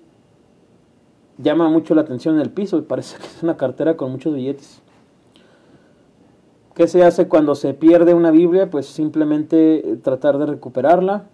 llama 1.37 1.69
mucho 1.69 1.95
la 1.95 2.01
atención 2.01 2.35
en 2.35 2.41
el 2.41 2.49
piso 2.49 2.77
y 2.77 2.81
parece 2.81 3.17
que 3.19 3.25
es 3.25 3.43
una 3.43 3.57
cartera 3.57 3.97
con 3.97 4.11
muchos 4.11 4.33
billetes. 4.33 4.81
¿Qué 6.73 6.87
se 6.87 7.03
hace 7.03 7.27
cuando 7.27 7.53
se 7.55 7.73
pierde 7.73 8.13
una 8.13 8.31
Biblia? 8.31 8.69
Pues 8.69 8.85
simplemente 8.85 9.99
tratar 10.03 10.37
de 10.37 10.45
recuperarla. 10.45 11.25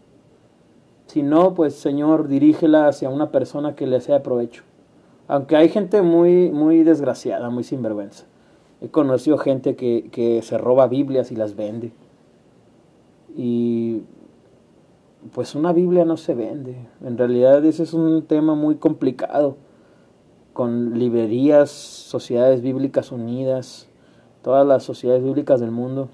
Si 1.05 1.23
no, 1.23 1.53
pues 1.53 1.75
Señor, 1.75 2.27
dirígela 2.27 2.87
hacia 2.87 3.09
una 3.09 3.31
persona 3.31 3.75
que 3.75 3.87
le 3.87 4.01
sea 4.01 4.23
provecho. 4.23 4.63
Aunque 5.27 5.55
hay 5.55 5.69
gente 5.69 6.01
muy, 6.01 6.51
muy 6.51 6.83
desgraciada, 6.83 7.49
muy 7.49 7.63
sinvergüenza. 7.63 8.25
He 8.81 8.89
conocido 8.89 9.37
gente 9.37 9.75
que, 9.75 10.09
que 10.11 10.41
se 10.41 10.57
roba 10.57 10.87
Biblias 10.87 11.31
y 11.31 11.35
las 11.35 11.55
vende. 11.55 11.91
Y 13.35 14.03
pues 15.33 15.55
una 15.55 15.73
Biblia 15.73 16.05
no 16.05 16.17
se 16.17 16.33
vende. 16.35 16.75
En 17.03 17.17
realidad 17.17 17.63
ese 17.65 17.83
es 17.83 17.93
un 17.93 18.23
tema 18.23 18.55
muy 18.55 18.75
complicado, 18.75 19.57
con 20.53 20.97
librerías, 20.97 21.69
sociedades 21.69 22.61
bíblicas 22.61 23.11
unidas, 23.11 23.87
todas 24.41 24.65
las 24.65 24.83
sociedades 24.83 25.23
bíblicas 25.23 25.59
del 25.59 25.71
mundo. 25.71 26.09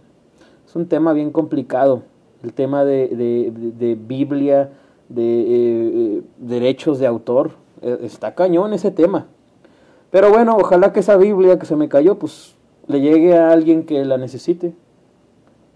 Es 0.65 0.75
un 0.75 0.87
tema 0.87 1.13
bien 1.13 1.31
complicado, 1.31 2.03
el 2.43 2.53
tema 2.53 2.83
de, 2.83 3.07
de, 3.77 3.95
Biblia, 3.95 4.71
de 5.07 6.17
eh, 6.17 6.21
derechos 6.39 6.99
de 6.99 7.07
autor. 7.07 7.51
E, 7.83 8.05
está 8.05 8.35
cañón 8.35 8.73
ese 8.73 8.91
tema. 8.91 9.27
Pero 10.11 10.29
bueno, 10.29 10.57
ojalá 10.57 10.93
que 10.93 11.01
esa 11.01 11.17
Biblia 11.17 11.59
que 11.59 11.65
se 11.65 11.75
me 11.75 11.89
cayó, 11.89 12.17
pues 12.17 12.55
le 12.87 13.01
llegue 13.01 13.37
a 13.37 13.51
alguien 13.51 13.85
que 13.85 14.03
la 14.05 14.17
necesite. 14.17 14.73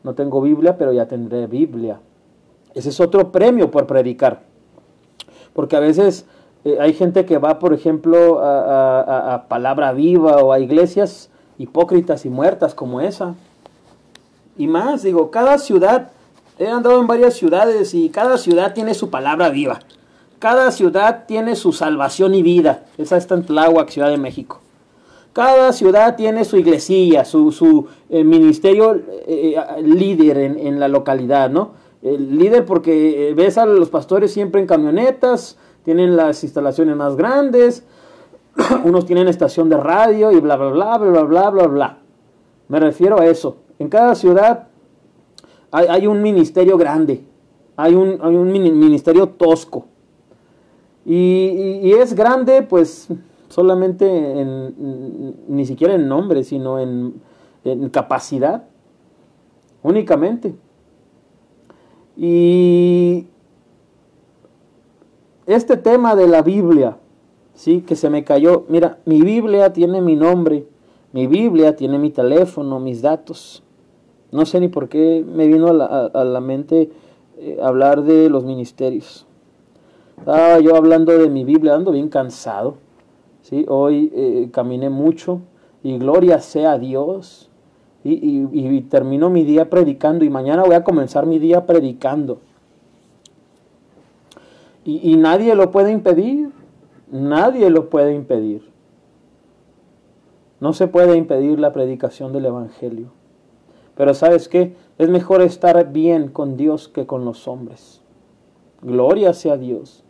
No 0.03 0.13
tengo 0.13 0.41
Biblia, 0.41 0.77
pero 0.77 0.93
ya 0.93 1.07
tendré 1.07 1.47
Biblia. 1.47 1.99
Ese 2.73 2.89
es 2.89 2.99
otro 2.99 3.31
premio 3.31 3.71
por 3.71 3.87
predicar. 3.87 4.41
Porque 5.53 5.75
a 5.75 5.79
veces 5.79 6.25
eh, 6.63 6.77
hay 6.79 6.93
gente 6.93 7.25
que 7.25 7.37
va, 7.37 7.59
por 7.59 7.73
ejemplo, 7.73 8.39
a, 8.39 9.45
palabra 9.47 9.91
viva 9.93 10.37
o 10.37 10.53
a 10.53 10.59
iglesias 10.59 11.29
hipócritas 11.57 12.25
y 12.25 12.29
muertas 12.29 12.75
como 12.75 13.01
esa. 13.01 13.35
Y 14.57 14.67
más, 14.67 15.03
digo, 15.03 15.31
cada 15.31 15.57
ciudad, 15.57 16.11
he 16.59 16.67
andado 16.67 16.99
en 16.99 17.07
varias 17.07 17.33
ciudades 17.33 17.93
y 17.93 18.09
cada 18.09 18.37
ciudad 18.37 18.73
tiene 18.73 18.93
su 18.93 19.09
palabra 19.09 19.49
viva. 19.49 19.79
Cada 20.39 20.71
ciudad 20.71 21.25
tiene 21.27 21.55
su 21.55 21.73
salvación 21.73 22.35
y 22.35 22.43
vida. 22.43 22.85
Esa 22.97 23.17
está 23.17 23.35
en 23.35 23.45
Tláhuac, 23.45 23.89
Ciudad 23.89 24.09
de 24.09 24.17
México. 24.17 24.61
Cada 25.33 25.71
ciudad 25.73 26.15
tiene 26.15 26.45
su 26.45 26.57
iglesilla, 26.57 27.25
su, 27.25 27.51
su 27.51 27.87
eh, 28.09 28.23
ministerio 28.23 28.99
eh, 29.27 29.55
líder 29.83 30.37
en, 30.39 30.57
en 30.57 30.79
la 30.79 30.87
localidad, 30.87 31.49
¿no? 31.49 31.73
el 32.01 32.37
líder 32.37 32.65
porque 32.65 33.29
eh, 33.29 33.33
ves 33.33 33.57
a 33.57 33.65
los 33.65 33.89
pastores 33.89 34.31
siempre 34.31 34.61
en 34.61 34.67
camionetas, 34.67 35.57
tienen 35.83 36.15
las 36.15 36.43
instalaciones 36.43 36.95
más 36.95 37.15
grandes, 37.15 37.83
unos 38.83 39.05
tienen 39.05 39.27
estación 39.27 39.69
de 39.69 39.77
radio 39.77 40.31
y 40.31 40.39
bla, 40.39 40.55
bla, 40.55 40.69
bla, 40.69 40.97
bla, 40.97 41.23
bla, 41.23 41.49
bla, 41.49 41.67
bla. 41.67 41.97
Me 42.67 42.79
refiero 42.79 43.19
a 43.19 43.25
eso. 43.25 43.57
En 43.79 43.89
cada 43.89 44.15
ciudad 44.15 44.67
hay, 45.71 46.07
un 46.07 46.21
ministerio 46.21 46.77
grande, 46.77 47.23
hay 47.75 47.93
un, 47.93 48.21
un 48.21 48.51
ministerio 48.51 49.29
tosco. 49.29 49.85
Y, 51.09 51.93
es 51.93 52.13
grande, 52.13 52.63
pues, 52.63 53.07
solamente 53.47 54.05
en, 54.05 55.35
ni 55.47 55.65
siquiera 55.65 55.95
en 55.95 56.09
nombre, 56.09 56.43
sino 56.43 56.79
en, 56.79 57.21
capacidad, 57.91 58.65
únicamente. 59.83 60.53
Y 62.17 63.27
este 65.45 65.77
tema 65.77 66.13
de 66.13 66.27
la 66.27 66.41
Biblia, 66.41 66.97
sí, 67.53 67.81
que 67.81 67.95
se 67.95 68.09
me 68.09 68.25
cayó. 68.25 68.65
Mira, 68.67 68.99
mi 69.05 69.21
Biblia 69.21 69.71
tiene 69.71 70.01
mi 70.01 70.17
nombre, 70.17 70.67
mi 71.13 71.25
Biblia 71.25 71.77
tiene 71.77 71.99
mi 71.99 72.09
teléfono, 72.09 72.81
mis 72.81 73.01
datos. 73.01 73.63
No 74.33 74.45
sé 74.45 74.59
ni 74.59 74.67
por 74.67 74.89
qué 74.89 75.23
me 75.25 75.47
vino 75.47 75.67
a 75.69 76.23
la, 76.25 76.41
mente 76.41 76.91
eh, 77.37 77.59
hablar 77.61 78.03
de 78.03 78.29
los 78.29 78.43
ministerios. 78.43 79.26
Estaba 80.17 80.59
yo 80.59 80.75
hablando 80.75 81.17
de 81.17 81.29
mi 81.29 81.43
Biblia, 81.43 81.75
ando 81.75 81.91
bien 81.91 82.09
cansado. 82.09 82.75
¿sí? 83.43 83.65
Hoy 83.69 84.11
eh, 84.13 84.49
caminé 84.51 84.89
mucho 84.89 85.41
y 85.83 85.97
gloria 85.97 86.39
sea 86.39 86.73
a 86.73 86.79
Dios 86.79 87.49
y, 88.03 88.81
termino 88.89 89.29
mi 89.29 89.43
día 89.43 89.69
predicando 89.69 90.23
y 90.23 90.29
mañana 90.29 90.63
voy 90.63 90.75
a 90.75 90.83
comenzar 90.83 91.25
mi 91.25 91.39
día 91.39 91.65
predicando. 91.65 92.39
Y, 94.85 95.11
y 95.11 95.17
nadie 95.17 95.55
lo 95.55 95.71
puede 95.71 95.91
impedir, 95.91 96.51
nadie 97.11 97.69
lo 97.69 97.89
puede 97.89 98.13
impedir. 98.13 98.69
No 100.59 100.73
se 100.73 100.87
puede 100.87 101.17
impedir 101.17 101.59
la 101.59 101.73
predicación 101.73 102.31
del 102.31 102.45
Evangelio. 102.45 103.11
Pero 103.95 104.13
sabes 104.13 104.47
qué? 104.47 104.75
Es 104.97 105.09
mejor 105.09 105.41
estar 105.41 105.91
bien 105.91 106.29
con 106.29 106.55
Dios 106.55 106.87
que 106.87 107.05
con 107.05 107.25
los 107.25 107.47
hombres. 107.47 108.01
Gloria 108.81 109.33
sea 109.33 109.53
a 109.53 109.57
Dios. 109.57 110.03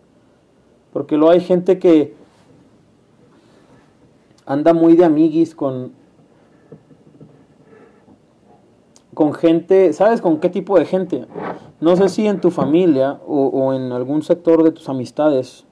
Porque 0.94 1.18
luego 1.18 1.32
hay 1.32 1.42
gente 1.42 1.80
que 1.80 2.16
anda 4.46 4.74
muy 4.74 4.96
de 4.96 5.06
amiguis 5.06 5.54
con, 5.54 5.92
con 9.14 9.34
gente, 9.34 9.94
¿sabes 9.94 10.22
con 10.22 10.40
qué 10.40 10.50
tipo 10.50 10.80
de 10.80 10.86
gente? 10.86 11.28
No 11.80 11.96
sé 11.96 12.10
si 12.10 12.26
en 12.26 12.42
tu 12.42 12.50
familia 12.50 13.20
o, 13.28 13.74
en 13.74 13.92
algún 13.92 14.24
sector 14.24 14.64
de 14.64 14.72
tus 14.72 14.90
amistades 14.90 15.66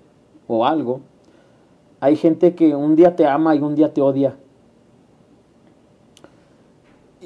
o 0.47 0.65
algo, 0.65 1.01
hay 1.99 2.15
gente 2.15 2.54
que 2.54 2.75
un 2.75 2.95
día 2.95 3.15
te 3.15 3.25
ama 3.25 3.56
y 3.56 3.60
un 3.60 3.75
día 3.75 3.93
te 3.93 4.01
odia. 4.01 4.38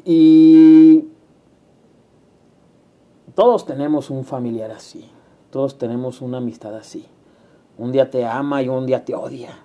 Y 0.05 1.05
todos 3.35 3.65
tenemos 3.65 4.09
un 4.09 4.23
familiar 4.23 4.71
así, 4.71 5.09
todos 5.49 5.77
tenemos 5.77 6.21
una 6.21 6.37
amistad 6.37 6.75
así. 6.75 7.05
Un 7.79 7.93
día 7.93 8.09
te 8.09 8.25
ama 8.25 8.61
y 8.61 8.67
un 8.67 8.85
día 8.85 9.05
te 9.05 9.15
odia. 9.15 9.57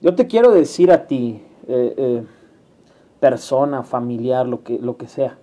Yo 0.00 0.16
te 0.16 0.26
quiero 0.26 0.50
decir 0.50 0.90
a 0.90 1.06
ti, 1.06 1.40
eh, 1.68 1.94
eh, 1.96 2.26
persona, 3.20 3.84
familiar, 3.84 4.48
lo 4.48 4.64
que, 4.64 4.80
lo 4.80 4.96
que 4.96 5.06
sea, 5.06 5.38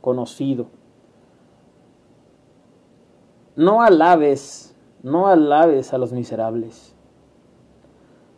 conocido. 0.00 0.68
No 3.54 3.82
alabes, 3.82 4.74
no 5.02 5.26
alabes 5.26 5.92
a 5.92 5.98
los 5.98 6.10
miserables. 6.14 6.94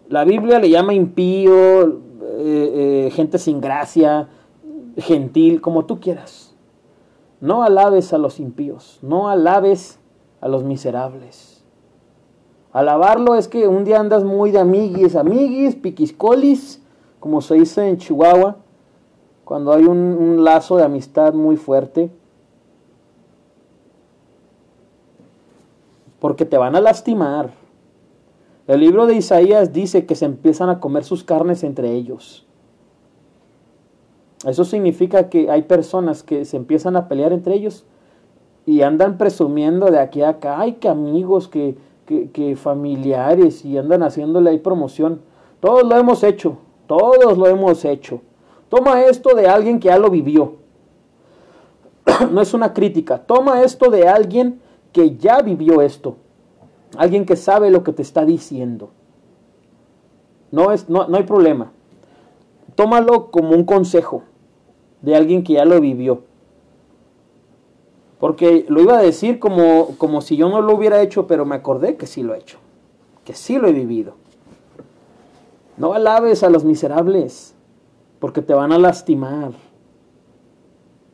La 0.09 0.25
Biblia 0.25 0.59
le 0.59 0.71
llama 0.71 0.93
impío, 0.93 2.01
eh, 2.21 3.11
gente 3.13 3.39
sin 3.39 3.61
gracia, 3.61 4.29
gentil, 4.97 5.61
como 5.61 5.87
tú 5.87 6.01
quieras. 6.01 6.57
No 7.41 7.63
alabes 7.63 8.13
a 8.13 8.19
los 8.19 8.41
impíos, 8.41 8.99
no 9.03 9.29
alabes 9.29 10.00
a 10.41 10.49
los 10.49 10.65
miserables. 10.65 11.63
Alabarlo 12.73 13.35
es 13.35 13.49
que 13.49 13.67
un 13.67 13.85
día 13.85 13.99
andas 13.99 14.25
muy 14.25 14.53
de 14.53 14.61
amiguis, 14.61 15.17
amiguis, 15.17 15.75
piquiscolis, 15.75 16.81
como 17.19 17.41
se 17.41 17.55
dice 17.55 17.89
en 17.89 17.99
Chihuahua, 17.99 18.59
cuando 19.45 19.73
hay 19.73 19.85
un, 19.85 20.45
lazo 20.45 20.77
de 20.77 20.85
amistad 20.85 21.35
muy 21.35 21.57
fuerte, 21.57 22.11
porque 26.21 26.45
te 26.45 26.57
van 26.57 26.77
a 26.77 26.81
lastimar. 26.81 27.51
El 28.69 28.81
libro 28.81 29.07
de 29.07 29.17
Isaías 29.17 29.73
dice 29.73 30.07
que 30.07 30.15
se 30.15 30.27
empiezan 30.27 30.71
a 30.71 30.79
comer 30.79 31.03
sus 31.03 31.25
carnes 31.25 31.65
entre 31.65 31.93
ellos. 31.93 32.47
Eso 34.47 34.65
significa 34.65 35.29
que 35.29 35.51
hay 35.51 35.63
personas 35.63 36.23
que 36.23 36.45
se 36.45 36.57
empiezan 36.57 36.97
a 36.97 37.09
pelear 37.09 37.33
entre 37.33 37.55
ellos 37.55 37.85
y 38.67 38.83
andan 38.83 39.19
presumiendo 39.19 39.91
de 39.91 39.99
aquí 39.99 40.23
a 40.23 40.31
acá, 40.31 40.61
ay, 40.61 40.75
que 40.75 40.89
amigos, 40.89 41.49
que, 41.49 41.77
que, 42.07 42.57
familiares 42.57 43.65
y 43.65 43.79
andan 43.79 44.03
haciéndole 44.03 44.51
ahí 44.51 44.59
promoción. 44.59 45.21
Todos 45.61 45.85
lo 45.85 45.97
hemos 45.97 46.23
hecho. 46.25 46.59
Todos 46.87 47.39
lo 47.39 47.47
hemos 47.47 47.85
hecho. 47.85 48.21
Toma 48.69 49.03
esto 49.03 49.35
de 49.35 49.47
alguien 49.49 49.79
que 49.79 49.89
ya 49.89 49.99
lo 49.99 50.11
vivió. 50.11 50.55
no 52.33 52.41
es 52.41 52.55
una 52.55 52.73
crítica. 52.73 53.19
Toma 53.19 53.63
esto 53.63 53.91
de 53.91 54.09
alguien 54.09 54.61
que 54.93 55.17
ya 55.17 55.41
vivió 55.43 55.83
esto. 55.83 56.17
Alguien 56.97 57.25
que 57.25 57.37
sabe 57.37 57.71
lo 57.71 57.85
que 57.85 57.93
te 57.93 58.03
está 58.03 58.25
diciendo. 58.25 58.91
No, 60.51 60.73
es, 60.73 60.89
no, 60.89 61.07
no 61.07 61.17
hay 61.17 61.23
problema. 61.23 61.71
Tómalo 62.75 63.31
como 63.31 63.51
un 63.51 63.65
consejo 63.65 64.25
de 65.01 65.15
alguien 65.15 65.45
que 65.45 65.55
ya 65.55 65.65
lo 65.65 65.81
vivió. 65.81 66.23
Porque 68.21 68.67
lo 68.69 68.83
iba 68.83 68.99
a 68.99 69.03
decir 69.03 69.39
como, 69.39 69.97
como 69.97 70.21
si 70.21 70.37
yo 70.37 70.51
no 70.51 70.61
lo 70.61 70.75
hubiera 70.77 71.01
hecho, 71.01 71.27
pero 71.27 71.47
me 71.47 71.57
acordé 71.57 71.97
que 71.97 72.07
sí 72.07 72.23
lo 72.23 72.35
he 72.35 72.39
hecho. 72.39 72.59
Que 73.25 73.33
sí 73.33 73.59
lo 73.59 73.67
he 73.67 73.73
vivido. 73.73 74.15
No 75.79 75.95
alabes 75.95 76.43
a 76.43 76.51
los 76.51 76.63
miserables, 76.63 77.55
porque 78.19 78.43
te 78.43 78.53
van 78.53 78.73
a 78.73 78.79
lastimar. 78.79 79.53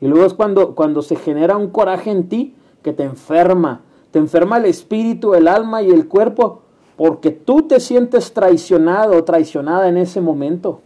Y 0.00 0.08
luego 0.08 0.26
es 0.26 0.34
cuando, 0.34 0.74
cuando 0.74 1.00
se 1.00 1.14
genera 1.14 1.56
un 1.56 1.70
coraje 1.70 2.10
en 2.10 2.28
ti 2.28 2.56
que 2.82 2.92
te 2.92 3.04
enferma. 3.04 3.82
Te 4.10 4.18
enferma 4.18 4.58
el 4.58 4.64
espíritu, 4.64 5.34
el 5.34 5.46
alma 5.46 5.82
y 5.82 5.90
el 5.90 6.08
cuerpo, 6.08 6.62
porque 6.96 7.30
tú 7.30 7.62
te 7.62 7.78
sientes 7.78 8.32
traicionado 8.32 9.16
o 9.16 9.24
traicionada 9.24 9.88
en 9.88 9.96
ese 9.96 10.20
momento. 10.20 10.80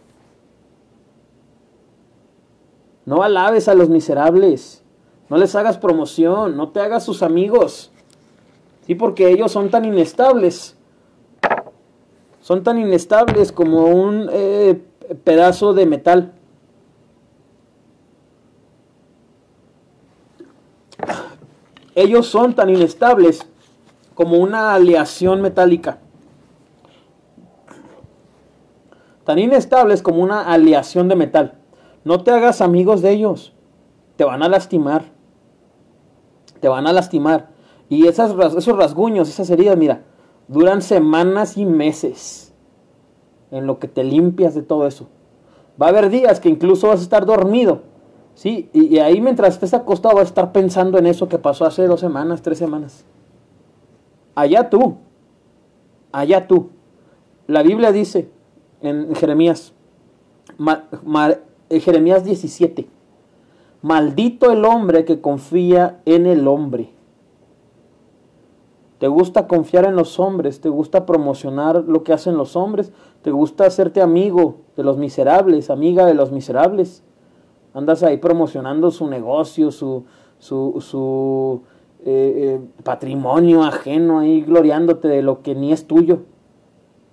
No 3.05 3.23
alabes 3.23 3.67
a 3.67 3.73
los 3.73 3.89
miserables. 3.89 4.80
No 5.31 5.37
les 5.37 5.55
hagas 5.55 5.77
promoción. 5.77 6.57
No 6.57 6.71
te 6.71 6.81
hagas 6.81 7.05
sus 7.05 7.23
amigos. 7.23 7.89
Sí, 8.85 8.95
porque 8.95 9.29
ellos 9.29 9.49
son 9.49 9.69
tan 9.69 9.85
inestables. 9.85 10.75
Son 12.41 12.63
tan 12.63 12.77
inestables 12.77 13.53
como 13.53 13.85
un 13.85 14.27
eh, 14.29 14.83
pedazo 15.23 15.73
de 15.73 15.85
metal. 15.85 16.33
Ellos 21.95 22.27
son 22.27 22.53
tan 22.53 22.69
inestables 22.69 23.47
como 24.13 24.37
una 24.37 24.73
aleación 24.73 25.41
metálica. 25.41 25.99
Tan 29.23 29.39
inestables 29.39 30.01
como 30.01 30.21
una 30.23 30.41
aleación 30.41 31.07
de 31.07 31.15
metal. 31.15 31.57
No 32.03 32.21
te 32.21 32.31
hagas 32.31 32.59
amigos 32.59 33.01
de 33.01 33.11
ellos. 33.11 33.53
Te 34.17 34.25
van 34.25 34.43
a 34.43 34.49
lastimar. 34.49 35.20
Te 36.61 36.69
van 36.69 36.87
a 36.87 36.93
lastimar. 36.93 37.49
Y 37.89 38.07
esas, 38.07 38.33
esos 38.55 38.77
rasguños, 38.77 39.27
esas 39.27 39.49
heridas, 39.49 39.77
mira, 39.77 40.03
duran 40.47 40.81
semanas 40.81 41.57
y 41.57 41.65
meses 41.65 42.53
en 43.51 43.67
lo 43.67 43.79
que 43.79 43.87
te 43.87 44.03
limpias 44.03 44.55
de 44.55 44.61
todo 44.61 44.87
eso. 44.87 45.09
Va 45.81 45.87
a 45.87 45.89
haber 45.89 46.09
días 46.09 46.39
que 46.39 46.49
incluso 46.49 46.87
vas 46.87 46.99
a 46.99 47.03
estar 47.03 47.25
dormido. 47.25 47.81
¿sí? 48.33 48.69
Y, 48.73 48.97
ahí 48.99 49.21
mientras 49.21 49.55
estés 49.55 49.73
acostado 49.73 50.15
vas 50.15 50.25
a 50.25 50.27
estar 50.27 50.51
pensando 50.51 50.97
en 50.97 51.07
eso 51.07 51.27
que 51.27 51.37
pasó 51.37 51.65
hace 51.65 51.85
dos 51.85 51.99
semanas, 51.99 52.41
tres 52.41 52.57
semanas. 52.57 53.05
Allá 54.35 54.69
tú. 54.69 54.97
Allá 56.11 56.47
tú. 56.47 56.69
La 57.47 57.63
Biblia 57.63 57.91
dice 57.91 58.29
en 58.81 59.13
Jeremías, 59.15 59.73
Jeremías 61.69 62.23
17, 62.23 62.87
maldito 63.81 64.51
el 64.51 64.65
hombre 64.65 65.05
que 65.05 65.21
confía 65.21 66.01
en 66.05 66.25
el 66.25 66.47
hombre. 66.47 66.91
¿Te 68.99 69.07
gusta 69.07 69.47
confiar 69.47 69.85
en 69.85 69.95
los 69.95 70.19
hombres? 70.19 70.61
¿Te 70.61 70.69
gusta 70.69 71.07
promocionar 71.07 71.85
lo 71.87 72.03
que 72.03 72.13
hacen 72.13 72.37
los 72.37 72.55
hombres? 72.55 72.93
¿Te 73.23 73.31
gusta 73.31 73.65
hacerte 73.65 73.99
amigo 73.99 74.57
de 74.77 74.83
los 74.83 74.97
miserables, 74.97 75.71
amiga 75.71 76.05
de 76.05 76.13
los 76.13 76.31
miserables? 76.31 77.03
Andas 77.73 78.03
ahí 78.03 78.17
promocionando 78.17 78.91
su 78.91 79.07
negocio, 79.07 79.71
su, 79.71 80.03
su, 80.37 80.79
su 80.81 81.61
eh, 82.05 82.59
eh, 82.59 82.61
patrimonio 82.83 83.63
ajeno, 83.63 84.19
ahí 84.19 84.41
gloriándote 84.41 85.07
de 85.07 85.23
lo 85.23 85.41
que 85.41 85.55
ni 85.55 85.71
es 85.71 85.87
tuyo. 85.87 86.19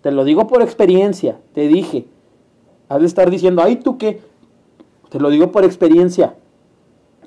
Te 0.03 0.11
lo 0.11 0.25
digo 0.25 0.47
por 0.47 0.61
experiencia, 0.61 1.41
te 1.55 1.69
dije. 1.69 2.07
Has 2.91 3.01
de 3.01 3.07
estar 3.07 3.31
diciendo, 3.31 3.63
ay, 3.63 3.77
¿tú 3.77 3.97
qué? 3.97 4.21
Te 5.09 5.21
lo 5.21 5.31
digo 5.31 5.53
por 5.53 5.65
experiencia. 5.65 6.37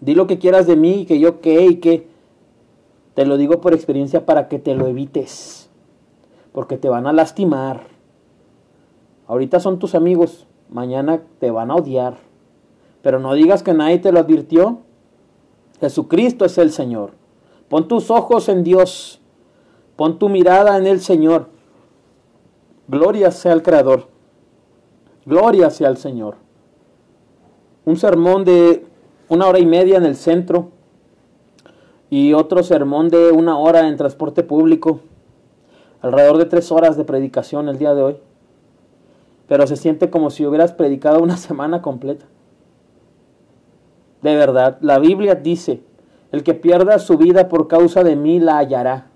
Di 0.01 0.15
lo 0.15 0.27
que 0.27 0.39
quieras 0.39 0.67
de 0.67 0.75
mí, 0.75 1.05
que 1.05 1.19
yo 1.19 1.41
qué 1.41 1.65
y 1.65 1.75
qué. 1.75 2.07
Te 3.13 3.25
lo 3.25 3.37
digo 3.37 3.61
por 3.61 3.73
experiencia 3.73 4.25
para 4.25 4.47
que 4.47 4.57
te 4.57 4.73
lo 4.73 4.87
evites. 4.87 5.69
Porque 6.51 6.77
te 6.77 6.89
van 6.89 7.05
a 7.07 7.13
lastimar. 7.13 7.87
Ahorita 9.27 9.59
son 9.59 9.79
tus 9.79 9.95
amigos, 9.95 10.47
mañana 10.69 11.21
te 11.39 11.51
van 11.51 11.71
a 11.71 11.75
odiar. 11.75 12.17
Pero 13.01 13.19
no 13.19 13.33
digas 13.33 13.63
que 13.63 13.73
nadie 13.73 13.99
te 13.99 14.11
lo 14.11 14.19
advirtió. 14.19 14.79
Jesucristo 15.79 16.45
es 16.45 16.57
el 16.57 16.71
Señor. 16.71 17.11
Pon 17.69 17.87
tus 17.87 18.11
ojos 18.11 18.49
en 18.49 18.63
Dios. 18.63 19.21
Pon 19.95 20.19
tu 20.19 20.29
mirada 20.29 20.77
en 20.77 20.87
el 20.87 20.99
Señor. 20.99 21.47
Gloria 22.87 23.31
sea 23.31 23.53
al 23.53 23.63
Creador. 23.63 24.07
Gloria 25.25 25.69
sea 25.69 25.87
al 25.87 25.97
Señor. 25.97 26.35
Un 27.85 27.97
sermón 27.97 28.43
de 28.43 28.85
una 29.31 29.47
hora 29.47 29.59
y 29.59 29.65
media 29.65 29.95
en 29.95 30.05
el 30.05 30.17
centro 30.17 30.71
y 32.09 32.33
otro 32.33 32.63
sermón 32.63 33.07
de 33.07 33.31
una 33.31 33.57
hora 33.57 33.87
en 33.87 33.95
transporte 33.95 34.43
público. 34.43 34.99
Alrededor 36.01 36.37
de 36.37 36.45
tres 36.45 36.69
horas 36.69 36.97
de 36.97 37.05
predicación 37.05 37.69
el 37.69 37.77
día 37.77 37.95
de 37.95 38.01
hoy. 38.03 38.17
Pero 39.47 39.65
se 39.67 39.77
siente 39.77 40.09
como 40.09 40.31
si 40.31 40.45
hubieras 40.45 40.73
predicado 40.73 41.23
una 41.23 41.37
semana 41.37 41.81
completa. 41.81 42.25
De 44.21 44.35
verdad, 44.35 44.77
la 44.81 44.99
Biblia 44.99 45.35
dice, 45.35 45.81
el 46.33 46.43
que 46.43 46.53
pierda 46.53 46.99
su 46.99 47.17
vida 47.17 47.47
por 47.47 47.69
causa 47.69 48.03
de 48.03 48.17
mí 48.17 48.41
la 48.41 48.57
hallará. 48.57 49.07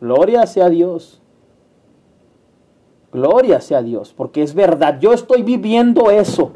Gloria 0.00 0.46
sea 0.46 0.70
Dios. 0.70 1.20
Gloria 3.12 3.60
sea 3.60 3.82
Dios, 3.82 4.14
porque 4.16 4.42
es 4.42 4.54
verdad, 4.54 4.98
yo 5.00 5.12
estoy 5.12 5.42
viviendo 5.42 6.10
eso. 6.10 6.52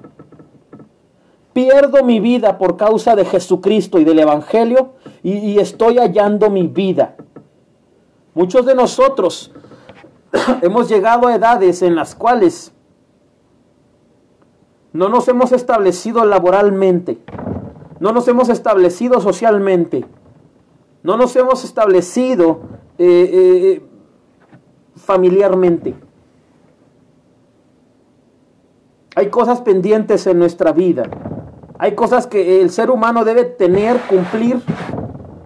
Pierdo 1.59 2.05
mi 2.05 2.21
vida 2.21 2.57
por 2.57 2.77
causa 2.77 3.17
de 3.17 3.25
Jesucristo 3.25 3.99
y 3.99 4.05
del 4.05 4.21
Evangelio 4.21 4.93
y, 5.25 5.59
estoy 5.59 5.99
hallando 5.99 6.51
mi 6.51 6.69
vida. 6.69 7.17
Muchos 8.33 8.65
de 8.65 8.77
nosotros 8.77 9.51
hemos 10.63 10.89
llegado 10.89 11.27
a 11.27 11.35
edades 11.35 11.83
en 11.83 11.97
las 11.97 12.15
cuales 12.15 12.73
no 14.93 15.09
nos 15.09 15.27
hemos 15.27 15.51
establecido 15.51 16.25
laboralmente, 16.25 17.19
no 17.99 18.13
nos 18.13 18.29
hemos 18.29 18.51
establecido 18.51 19.21
socialmente, 19.21 20.05
no 21.03 21.17
nos 21.17 21.35
hemos 21.35 21.65
establecido 21.65 22.61
eh, 22.99 23.31
eh, 23.33 23.83
familiarmente. 24.95 25.97
Hay 29.17 29.29
cosas 29.29 29.61
pendientes 29.61 30.25
en 30.29 30.39
nuestra 30.39 30.71
vida. 30.71 31.11
Hay 31.79 31.95
cosas 31.95 32.27
que 32.27 32.61
el 32.61 32.71
ser 32.71 32.91
humano 32.91 33.25
debe 33.25 33.45
tener, 33.45 34.01
cumplir 34.09 34.61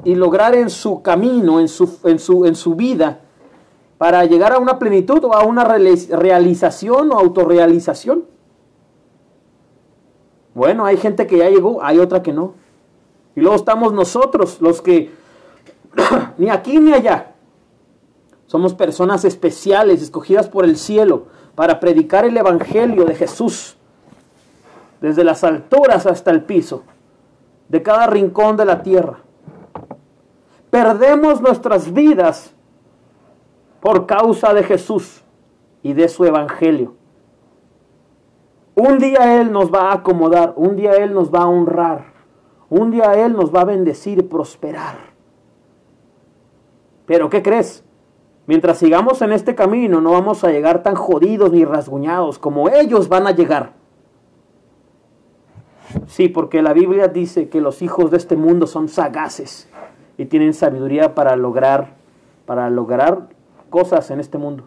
y 0.04 0.14
lograr 0.14 0.54
en 0.54 0.70
su 0.70 1.02
camino, 1.02 1.60
en 1.60 1.68
su, 1.68 1.98
en 2.04 2.18
su, 2.18 2.46
en 2.46 2.54
su 2.54 2.74
vida, 2.74 3.20
para 3.98 4.24
llegar 4.24 4.52
a 4.52 4.58
una 4.58 4.78
plenitud 4.78 5.22
o 5.24 5.34
a 5.34 5.44
una 5.44 5.64
realización 5.64 7.12
o 7.12 7.18
autorrealización. 7.18 8.24
Bueno, 10.54 10.86
hay 10.86 10.96
gente 10.96 11.26
que 11.26 11.38
ya 11.38 11.50
llegó, 11.50 11.82
hay 11.84 11.98
otra 11.98 12.22
que 12.22 12.32
no. 12.32 12.54
Y 13.36 13.40
luego 13.40 13.56
estamos 13.56 13.92
nosotros, 13.92 14.60
los 14.60 14.82
que 14.82 15.10
ni 16.38 16.48
aquí 16.48 16.78
ni 16.78 16.92
allá. 16.92 17.34
Somos 18.46 18.74
personas 18.74 19.24
especiales, 19.24 20.02
escogidas 20.02 20.48
por 20.48 20.64
el 20.64 20.76
cielo, 20.76 21.26
para 21.54 21.78
predicar 21.78 22.24
el 22.24 22.36
Evangelio 22.36 23.04
de 23.04 23.14
Jesús, 23.14 23.76
desde 25.02 25.24
las 25.24 25.42
alturas 25.42 26.06
hasta 26.06 26.30
el 26.30 26.44
piso, 26.44 26.84
de 27.68 27.82
cada 27.82 28.06
rincón 28.06 28.56
de 28.56 28.64
la 28.64 28.82
tierra. 28.82 29.18
Perdemos 30.70 31.42
nuestras 31.42 31.92
vidas 31.92 32.54
por 33.80 34.06
causa 34.06 34.54
de 34.54 34.62
Jesús 34.62 35.22
y 35.82 35.92
de 35.92 36.08
su 36.08 36.24
Evangelio. 36.24 36.94
Un 38.76 38.98
día 38.98 39.40
Él 39.40 39.50
nos 39.50 39.74
va 39.74 39.90
a 39.90 39.94
acomodar, 39.94 40.54
un 40.56 40.76
día 40.76 40.92
Él 40.92 41.12
nos 41.12 41.34
va 41.34 41.40
a 41.40 41.48
honrar, 41.48 42.04
un 42.70 42.92
día 42.92 43.12
Él 43.14 43.32
nos 43.32 43.52
va 43.52 43.62
a 43.62 43.66
bendecir 43.66 44.18
y 44.18 44.22
prosperar. 44.22 44.94
Pero 47.06 47.28
¿qué 47.28 47.42
crees? 47.42 47.84
Mientras 48.46 48.78
sigamos 48.78 49.20
en 49.20 49.32
este 49.32 49.56
camino 49.56 50.00
no 50.00 50.12
vamos 50.12 50.44
a 50.44 50.50
llegar 50.50 50.84
tan 50.84 50.94
jodidos 50.94 51.50
ni 51.50 51.64
rasguñados 51.64 52.38
como 52.38 52.68
ellos 52.68 53.08
van 53.08 53.26
a 53.26 53.32
llegar. 53.32 53.81
Sí, 56.06 56.28
porque 56.28 56.62
la 56.62 56.72
Biblia 56.72 57.08
dice 57.08 57.48
que 57.48 57.60
los 57.60 57.82
hijos 57.82 58.10
de 58.10 58.16
este 58.16 58.36
mundo 58.36 58.66
son 58.66 58.88
sagaces 58.88 59.68
y 60.18 60.26
tienen 60.26 60.54
sabiduría 60.54 61.14
para 61.14 61.36
lograr 61.36 62.02
para 62.46 62.70
lograr 62.70 63.28
cosas 63.70 64.10
en 64.10 64.20
este 64.20 64.38
mundo. 64.38 64.64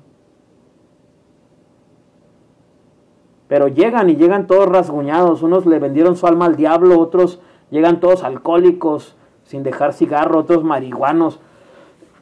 Pero 3.48 3.68
llegan 3.68 4.10
y 4.10 4.16
llegan 4.16 4.48
todos 4.48 4.68
rasguñados. 4.68 5.44
Unos 5.44 5.66
le 5.66 5.80
vendieron 5.80 6.16
su 6.16 6.26
alma 6.26 6.46
al 6.46 6.56
diablo, 6.56 7.00
otros 7.00 7.40
llegan 7.70 8.00
todos 8.00 8.24
alcohólicos, 8.24 9.16
sin 9.44 9.62
dejar 9.62 9.94
cigarro, 9.94 10.40
otros 10.40 10.64
marihuanos. 10.64 11.40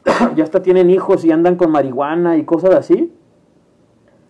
ya 0.36 0.44
hasta 0.44 0.62
tienen 0.62 0.90
hijos 0.90 1.24
y 1.24 1.32
andan 1.32 1.56
con 1.56 1.70
marihuana 1.70 2.36
y 2.36 2.44
cosas 2.44 2.74
así. 2.74 3.12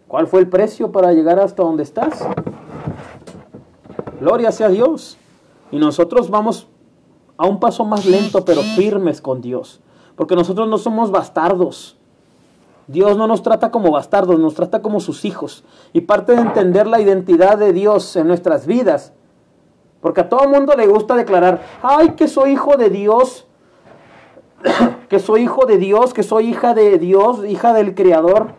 ¿Cuál 0.07 0.29
fue 0.29 0.41
el 0.41 0.49
precio 0.49 0.93
para 0.93 1.13
llegar 1.13 1.41
hasta 1.41 1.65
donde 1.65 1.83
estás? 1.83 2.25
Gloria 4.25 4.51
sea 4.53 4.71
Dios. 4.71 5.19
Y 5.71 5.77
nosotros 5.77 6.31
vamos 6.31 6.67
a 7.37 7.47
un 7.47 7.61
paso 7.61 7.85
más 7.85 8.07
lento, 8.07 8.43
pero 8.45 8.63
firmes 8.63 9.21
con 9.21 9.43
Dios. 9.43 9.81
Porque 10.17 10.35
nosotros 10.35 10.67
no 10.67 10.79
somos 10.79 11.11
bastardos. 11.11 11.99
Dios 12.87 13.19
no 13.19 13.27
nos 13.27 13.43
trata 13.43 13.71
como 13.71 13.91
bastardos, 13.91 14.39
nos 14.39 14.55
trata 14.55 14.81
como 14.81 15.01
sus 15.01 15.27
hijos. 15.27 15.63
Y 15.93 16.03
parte 16.03 16.33
de 16.33 16.41
entender 16.41 16.87
la 16.87 17.01
identidad 17.01 17.59
de 17.59 17.75
Dios 17.75 18.17
en 18.17 18.27
nuestras 18.27 18.67
vidas. 18.67 19.13
Porque 20.01 20.23
a 20.23 20.29
todo 20.31 20.49
mundo 20.49 20.75
le 20.75 20.87
gusta 20.87 21.17
declarar, 21.17 21.63
ay, 21.83 22.11
que 22.11 22.27
soy 22.27 22.53
hijo 22.53 22.79
de 22.79 22.89
Dios, 22.89 23.47
que 25.11 25.19
soy 25.19 25.43
hijo 25.43 25.67
de 25.67 25.77
Dios, 25.77 26.15
que 26.15 26.23
soy 26.23 26.49
hija 26.49 26.73
de 26.73 26.99
Dios, 26.99 27.45
hija 27.45 27.75
del 27.75 27.95
Creador 27.95 28.55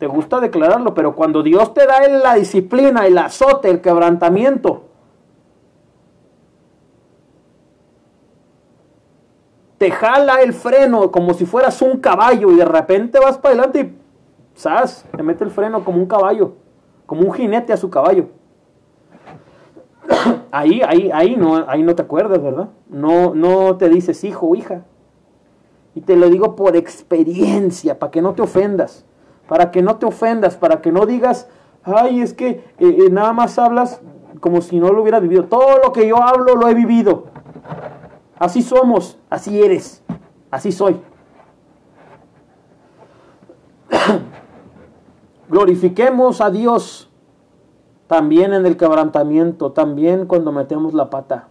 te 0.00 0.06
gusta 0.06 0.40
declararlo, 0.40 0.94
pero 0.94 1.14
cuando 1.14 1.42
Dios 1.42 1.74
te 1.74 1.86
da 1.86 2.08
la 2.08 2.34
disciplina, 2.34 3.06
el 3.06 3.18
azote, 3.18 3.68
el 3.68 3.82
quebrantamiento, 3.82 4.84
te 9.76 9.90
jala 9.90 10.40
el 10.40 10.54
freno 10.54 11.10
como 11.10 11.34
si 11.34 11.44
fueras 11.44 11.82
un 11.82 12.00
caballo 12.00 12.50
y 12.50 12.56
de 12.56 12.64
repente 12.64 13.18
vas 13.20 13.36
para 13.36 13.52
adelante 13.52 13.80
y 13.80 14.58
¡zas! 14.58 15.04
te 15.14 15.22
mete 15.22 15.44
el 15.44 15.50
freno 15.50 15.84
como 15.84 15.98
un 15.98 16.06
caballo, 16.06 16.54
como 17.04 17.20
un 17.20 17.34
jinete 17.34 17.74
a 17.74 17.76
su 17.76 17.90
caballo. 17.90 18.28
Ahí, 20.50 20.80
ahí, 20.82 21.10
ahí 21.12 21.36
no, 21.36 21.64
ahí 21.68 21.82
no 21.82 21.94
te 21.94 22.02
acuerdas, 22.02 22.42
¿verdad? 22.42 22.70
No, 22.88 23.34
no 23.34 23.76
te 23.76 23.88
dices 23.88 24.24
hijo 24.24 24.48
o 24.48 24.56
hija. 24.56 24.82
Y 25.94 26.00
te 26.00 26.16
lo 26.16 26.28
digo 26.28 26.56
por 26.56 26.74
experiencia, 26.74 27.98
para 27.98 28.10
que 28.10 28.20
no 28.20 28.34
te 28.34 28.42
ofendas 28.42 29.04
para 29.50 29.72
que 29.72 29.82
no 29.82 29.96
te 29.96 30.06
ofendas, 30.06 30.56
para 30.56 30.80
que 30.80 30.92
no 30.92 31.06
digas, 31.06 31.48
ay, 31.82 32.20
es 32.20 32.34
que 32.34 32.50
eh, 32.50 32.64
eh, 32.78 33.10
nada 33.10 33.32
más 33.32 33.58
hablas 33.58 34.00
como 34.38 34.60
si 34.60 34.78
no 34.78 34.92
lo 34.92 35.02
hubiera 35.02 35.18
vivido. 35.18 35.46
Todo 35.46 35.78
lo 35.84 35.92
que 35.92 36.06
yo 36.06 36.22
hablo 36.22 36.54
lo 36.54 36.68
he 36.68 36.74
vivido. 36.74 37.24
Así 38.38 38.62
somos, 38.62 39.18
así 39.28 39.60
eres, 39.60 40.04
así 40.52 40.70
soy. 40.70 41.00
Glorifiquemos 45.48 46.40
a 46.40 46.50
Dios 46.50 47.10
también 48.06 48.52
en 48.54 48.64
el 48.66 48.76
quebrantamiento, 48.76 49.72
también 49.72 50.26
cuando 50.26 50.52
metemos 50.52 50.94
la 50.94 51.10
pata. 51.10 51.48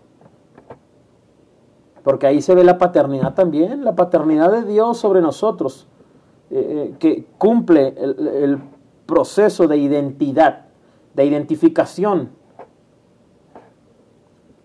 Porque 2.06 2.28
ahí 2.28 2.42
se 2.42 2.56
ve 2.56 2.64
la 2.64 2.78
paternidad 2.78 3.34
también, 3.34 3.84
la 3.84 3.96
paternidad 3.96 4.54
de 4.54 4.64
Dios 4.64 4.98
sobre 4.98 5.20
nosotros, 5.20 5.90
eh, 6.52 6.92
eh, 6.92 6.96
que 6.98 7.26
cumple 7.38 7.94
el 7.98 8.60
proceso 9.06 9.68
de 9.68 9.78
identidad, 9.78 10.66
de 11.14 11.26
identificación 11.26 12.30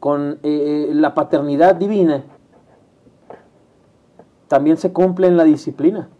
con 0.05 0.39
eh, 0.43 0.91
la 0.93 1.15
paternidad 1.15 1.75
divina, 1.77 2.25
también 4.49 4.77
se 4.77 4.93
cumple 4.93 5.27
en 5.29 5.39
la 5.39 5.45
disciplina. 5.45 6.11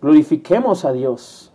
Glorifiquemos 0.00 0.84
a 0.84 0.92
Dios 0.92 1.52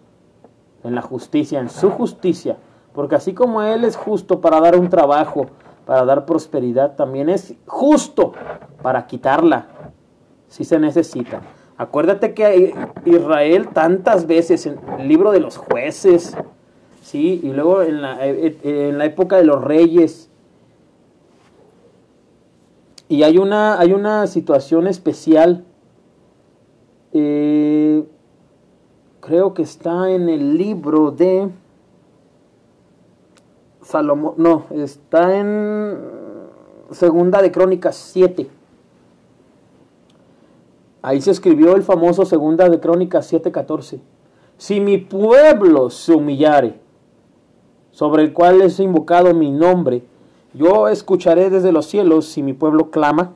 en 0.84 0.94
la 0.94 1.02
justicia, 1.02 1.62
en 1.62 1.70
su 1.70 1.90
justicia, 1.90 2.58
porque 2.94 3.16
así 3.16 3.34
como 3.34 3.62
Él 3.62 3.86
es 3.86 3.96
justo 3.96 4.42
para 4.42 4.60
dar 4.60 4.78
un 4.78 4.90
trabajo, 4.90 5.46
para 5.86 6.04
dar 6.04 6.26
prosperidad, 6.26 6.98
también 6.98 7.30
es 7.30 7.56
justo 7.66 8.34
para 8.82 9.08
quitarla, 9.08 9.68
si 10.48 10.66
se 10.66 10.80
necesita. 10.80 11.42
Acuérdate 11.82 12.36
que 12.36 12.76
Israel 13.06 13.70
tantas 13.70 14.28
veces 14.28 14.68
en 14.68 14.78
el 15.00 15.08
libro 15.08 15.32
de 15.32 15.40
los 15.40 15.58
jueces, 15.58 16.38
¿sí? 17.02 17.42
y 17.42 17.54
luego 17.54 17.82
en 17.82 18.04
la, 18.04 18.24
eh, 18.28 18.56
eh, 18.64 18.90
en 18.90 19.00
la 19.00 19.06
época 19.06 19.38
de 19.38 19.46
los 19.46 19.64
reyes, 19.64 20.30
y 23.10 23.24
hay 23.24 23.40
una, 23.40 23.80
hay 23.80 23.94
una 23.94 24.28
situación 24.28 24.86
especial, 24.86 25.66
eh, 27.14 28.04
creo 29.20 29.56
que 29.56 29.64
está 29.64 30.12
en 30.12 30.30
el 30.30 30.60
libro 30.60 31.10
de 31.10 31.50
Salomón, 33.82 34.36
no, 34.38 34.68
está 34.70 35.36
en 35.36 35.98
Segunda 36.92 37.42
de 37.42 37.52
Crónicas 37.52 37.96
7. 37.96 38.61
Ahí 41.04 41.20
se 41.20 41.32
escribió 41.32 41.76
el 41.76 41.82
famoso 41.82 42.26
Segunda 42.26 42.70
de 42.70 42.80
Crónicas 42.80 43.32
7:14. 43.32 44.00
Si 44.58 44.80
mi 44.80 45.00
pueblo 45.00 45.90
se 45.90 46.14
humillare, 46.14 46.80
sobre 47.92 48.24
el 48.24 48.34
cual 48.34 48.62
es 48.62 48.80
invocado 48.80 49.34
mi 49.34 49.50
nombre, 49.50 50.04
yo 50.54 50.88
escucharé 50.88 51.50
desde 51.50 51.72
los 51.72 51.88
cielos 51.88 52.28
si 52.28 52.44
mi 52.44 52.54
pueblo 52.54 52.92
clama, 52.92 53.34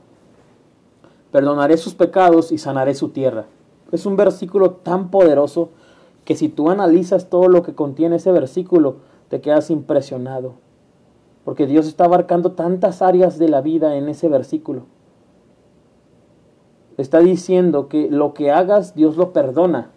perdonaré 1.32 1.78
sus 1.78 1.96
pecados 1.96 2.52
y 2.52 2.60
sanaré 2.60 2.94
su 2.94 3.10
tierra. 3.10 3.46
Es 3.92 4.06
un 4.06 4.16
versículo 4.16 4.72
tan 4.72 5.10
poderoso 5.10 5.70
que 6.24 6.36
si 6.36 6.50
tú 6.50 6.70
analizas 6.70 7.30
todo 7.30 7.48
lo 7.48 7.64
que 7.64 7.74
contiene 7.74 8.18
ese 8.18 8.32
versículo, 8.32 8.98
te 9.30 9.42
quedas 9.42 9.72
impresionado. 9.72 10.54
Porque 11.44 11.66
Dios 11.66 11.88
está 11.88 12.06
abarcando 12.06 12.52
tantas 12.52 13.02
áreas 13.02 13.40
de 13.40 13.50
la 13.50 13.62
vida 13.62 13.96
en 13.96 14.10
ese 14.10 14.30
versículo. 14.30 14.84
Está 16.98 17.20
diciendo 17.20 17.88
que 17.90 18.10
lo 18.10 18.34
que 18.34 18.52
hagas, 18.52 18.96
Dios 18.96 19.18
lo 19.18 19.34
perdona, 19.34 19.90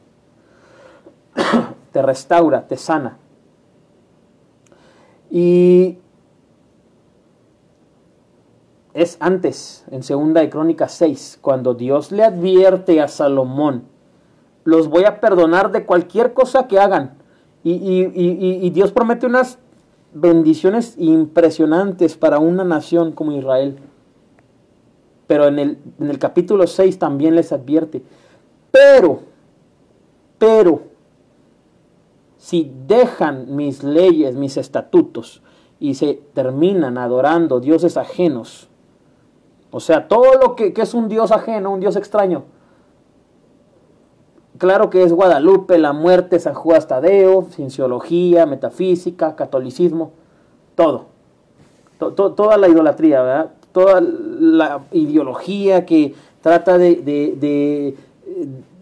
te 1.92 2.02
restaura, 2.02 2.66
te 2.66 2.76
sana. 2.76 3.18
Y 5.30 5.98
es 8.94 9.16
antes, 9.20 9.84
en 9.90 10.02
segunda 10.02 10.40
de 10.40 10.50
Crónicas 10.50 10.92
6, 10.92 11.38
cuando 11.40 11.74
Dios 11.74 12.10
le 12.10 12.24
advierte 12.24 13.00
a 13.00 13.08
Salomón, 13.08 13.84
los 14.64 14.88
voy 14.88 15.04
a 15.04 15.20
perdonar 15.20 15.70
de 15.70 15.86
cualquier 15.86 16.34
cosa 16.34 16.66
que 16.66 16.78
hagan. 16.78 17.16
Y, 17.64 18.70
Dios 18.70 18.92
promete 18.92 19.26
unas 19.26 19.58
bendiciones 20.12 20.94
impresionantes 20.98 22.16
para 22.16 22.38
una 22.38 22.64
nación 22.64 23.12
como 23.12 23.32
Israel. 23.32 23.78
Pero 25.28 25.46
en 25.46 25.60
el, 25.60 25.78
en 26.00 26.10
el 26.10 26.18
capítulo 26.18 26.66
6 26.66 26.98
también 26.98 27.36
les 27.36 27.52
advierte, 27.52 28.02
pero, 28.72 29.20
pero, 30.38 30.82
si 32.38 32.72
dejan 32.86 33.54
mis 33.54 33.84
leyes, 33.84 34.34
mis 34.34 34.56
estatutos, 34.56 35.42
y 35.78 35.94
se 35.94 36.14
terminan 36.34 36.98
adorando 36.98 37.60
dioses 37.60 37.96
ajenos, 37.96 38.68
o 39.70 39.80
sea, 39.80 40.08
todo 40.08 40.34
lo 40.40 40.56
que, 40.56 40.72
es 40.74 40.94
un 40.94 41.08
Dios 41.08 41.30
ajeno, 41.30 41.70
un 41.70 41.80
Dios 41.80 41.96
extraño. 41.96 42.44
Claro 44.56 44.90
que 44.90 45.02
es 45.02 45.12
Guadalupe, 45.12 45.78
la 45.78 45.92
muerte, 45.92 46.40
San 46.40 46.54
Juan 46.54 46.82
Tadeo, 46.88 47.48
cienciología, 47.50 48.46
metafísica, 48.46 49.36
catolicismo, 49.36 50.12
todo. 50.74 51.06
toda 51.98 52.56
la 52.56 52.68
idolatría, 52.68 53.22
¿verdad? 53.22 53.57
Toda 53.78 54.00
la 54.00 54.86
ideología 54.92 55.86
que 55.86 56.14
trata 56.42 56.78
de, 56.78 56.96
de 56.96 57.96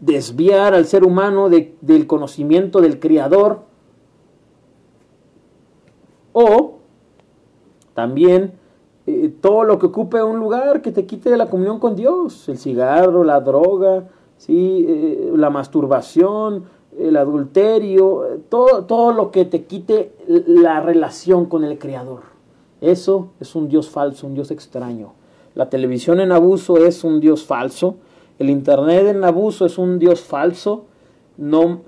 desviar 0.01 0.75
al 0.75 0.87
ser 0.87 1.05
humano 1.05 1.49
del 1.49 2.07
conocimiento 2.07 2.81
del 2.81 2.99
Creador. 2.99 3.61
O 6.33 6.75
también 7.95 8.53
eh, 9.07 9.33
todo 9.41 9.65
lo 9.65 9.79
que 9.79 9.87
ocupe 9.87 10.23
un 10.23 10.39
lugar 10.39 10.83
que 10.83 10.93
te 10.93 11.07
quite 11.07 11.37
la 11.37 11.49
comunión 11.49 11.79
con 11.79 11.97
Dios, 11.97 12.49
el 12.49 12.59
cigarro, 12.59 13.25
la 13.25 13.41
droga, 13.41 14.09
¿sí? 14.37 14.85
Eh, 14.87 15.33
la 15.35 15.49
masturbación, 15.49 16.65
el 16.99 17.17
adulterio, 17.17 18.27
eh, 18.27 18.41
todo, 18.49 18.85
todo 18.85 19.13
lo 19.13 19.31
que 19.31 19.45
te 19.45 19.65
quite 19.65 20.13
la 20.27 20.81
relación 20.81 21.47
con 21.47 21.65
el 21.65 21.79
Creador. 21.79 22.36
Eso 22.87 23.31
es 23.41 23.57
un 23.57 23.69
Dios 23.69 23.91
falso, 23.91 24.29
un 24.29 24.35
Dios 24.35 24.53
extraño. 24.53 25.15
La 25.57 25.69
televisión 25.69 26.21
en 26.21 26.31
abuso 26.31 26.77
es 26.77 27.03
un 27.03 27.19
Dios 27.19 27.45
falso. 27.45 27.97
El 28.39 28.49
Internet 28.49 29.09
en 29.09 29.25
abuso 29.25 29.67
es 29.67 29.77
un 29.77 29.99
Dios 29.99 30.21
falso. 30.21 30.85
No, 31.37 31.81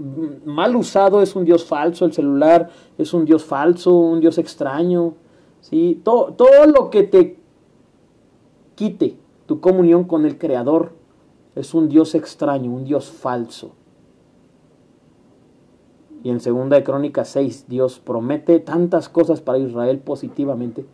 mal 0.44 0.74
usado 0.74 1.22
es 1.22 1.36
un 1.36 1.44
Dios 1.44 1.64
falso. 1.64 2.04
El 2.04 2.12
celular 2.12 2.68
es 2.98 3.14
un 3.14 3.24
Dios 3.24 3.44
falso, 3.44 3.96
un 3.96 4.18
Dios 4.18 4.38
extraño. 4.38 5.14
¿sí? 5.60 6.00
Todo, 6.02 6.32
todo 6.32 6.66
lo 6.66 6.90
que 6.90 7.04
te 7.04 7.38
quite 8.74 9.18
tu 9.46 9.60
comunión 9.60 10.02
con 10.02 10.26
el 10.26 10.36
Creador 10.36 10.94
es 11.54 11.74
un 11.74 11.88
Dios 11.88 12.16
extraño, 12.16 12.72
un 12.72 12.84
Dios 12.84 13.08
falso. 13.08 13.70
Y 16.22 16.30
en 16.30 16.40
segunda 16.40 16.76
de 16.76 16.84
Crónicas 16.84 17.28
6 17.28 17.66
Dios 17.68 18.00
promete 18.00 18.60
tantas 18.60 19.08
cosas 19.08 19.40
para 19.40 19.58
Israel 19.58 19.98
positivamente, 19.98 20.84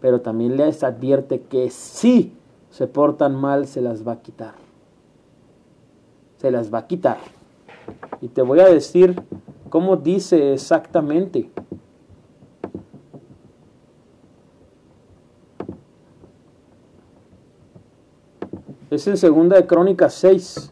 pero 0.00 0.20
también 0.20 0.56
les 0.56 0.82
advierte 0.82 1.42
que 1.42 1.70
si 1.70 2.32
se 2.70 2.86
portan 2.86 3.34
mal 3.34 3.66
se 3.66 3.80
las 3.80 4.06
va 4.06 4.12
a 4.12 4.22
quitar. 4.22 4.54
Se 6.38 6.50
las 6.50 6.72
va 6.72 6.78
a 6.78 6.86
quitar. 6.86 7.18
Y 8.20 8.28
te 8.28 8.42
voy 8.42 8.60
a 8.60 8.66
decir 8.66 9.22
cómo 9.68 9.96
dice 9.96 10.52
exactamente 10.54 11.50
Es 18.92 19.06
en 19.06 19.16
segunda 19.16 19.56
de 19.56 19.66
Crónicas 19.66 20.12
6. 20.12 20.70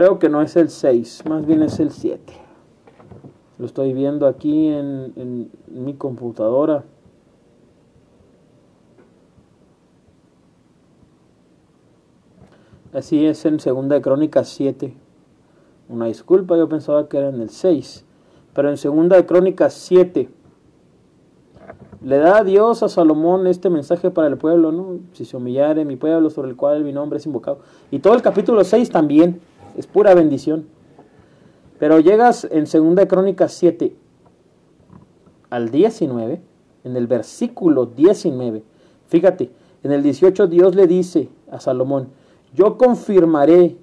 Creo 0.00 0.18
que 0.18 0.30
no 0.30 0.40
es 0.40 0.56
el 0.56 0.70
6, 0.70 1.24
más 1.28 1.44
bien 1.44 1.60
es 1.60 1.78
el 1.78 1.90
7. 1.90 2.32
Lo 3.58 3.66
estoy 3.66 3.92
viendo 3.92 4.26
aquí 4.26 4.68
en, 4.68 5.50
mi 5.66 5.92
computadora. 5.92 6.84
Así 12.94 13.26
es 13.26 13.44
en 13.44 13.60
Segunda 13.60 13.96
de 13.96 14.00
Crónicas 14.00 14.48
7. 14.48 14.96
Una 15.90 16.06
disculpa, 16.06 16.56
yo 16.56 16.66
pensaba 16.66 17.06
que 17.06 17.18
era 17.18 17.28
en 17.28 17.42
el 17.42 17.50
6. 17.50 18.06
Pero 18.54 18.70
en 18.70 18.78
Segunda 18.78 19.16
de 19.16 19.26
Crónicas 19.26 19.74
7 19.74 20.30
le 22.02 22.16
da 22.16 22.38
a 22.38 22.44
Dios 22.44 22.82
a 22.82 22.88
Salomón 22.88 23.46
este 23.46 23.68
mensaje 23.68 24.10
para 24.10 24.28
el 24.28 24.38
pueblo, 24.38 24.72
¿no? 24.72 24.98
Si 25.12 25.26
se 25.26 25.36
humillare 25.36 25.84
mi 25.84 25.96
pueblo 25.96 26.30
sobre 26.30 26.48
el 26.48 26.56
cual 26.56 26.84
mi 26.84 26.94
nombre 26.94 27.18
es 27.18 27.26
invocado. 27.26 27.58
Y 27.90 27.98
todo 27.98 28.14
el 28.14 28.22
capítulo 28.22 28.64
6 28.64 28.88
también 28.88 29.42
es 29.76 29.86
pura 29.86 30.14
bendición. 30.14 30.66
Pero 31.78 31.98
llegas 31.98 32.46
en 32.50 32.66
Segunda 32.66 33.02
de 33.02 33.08
Crónicas 33.08 33.52
7 33.52 33.94
al 35.48 35.70
19, 35.70 36.40
en 36.84 36.96
el 36.96 37.06
versículo 37.06 37.86
19. 37.86 38.62
Fíjate, 39.08 39.50
en 39.82 39.92
el 39.92 40.02
18 40.02 40.46
Dios 40.46 40.74
le 40.74 40.86
dice 40.86 41.28
a 41.50 41.58
Salomón, 41.60 42.08
yo 42.54 42.76
confirmaré. 42.76 43.76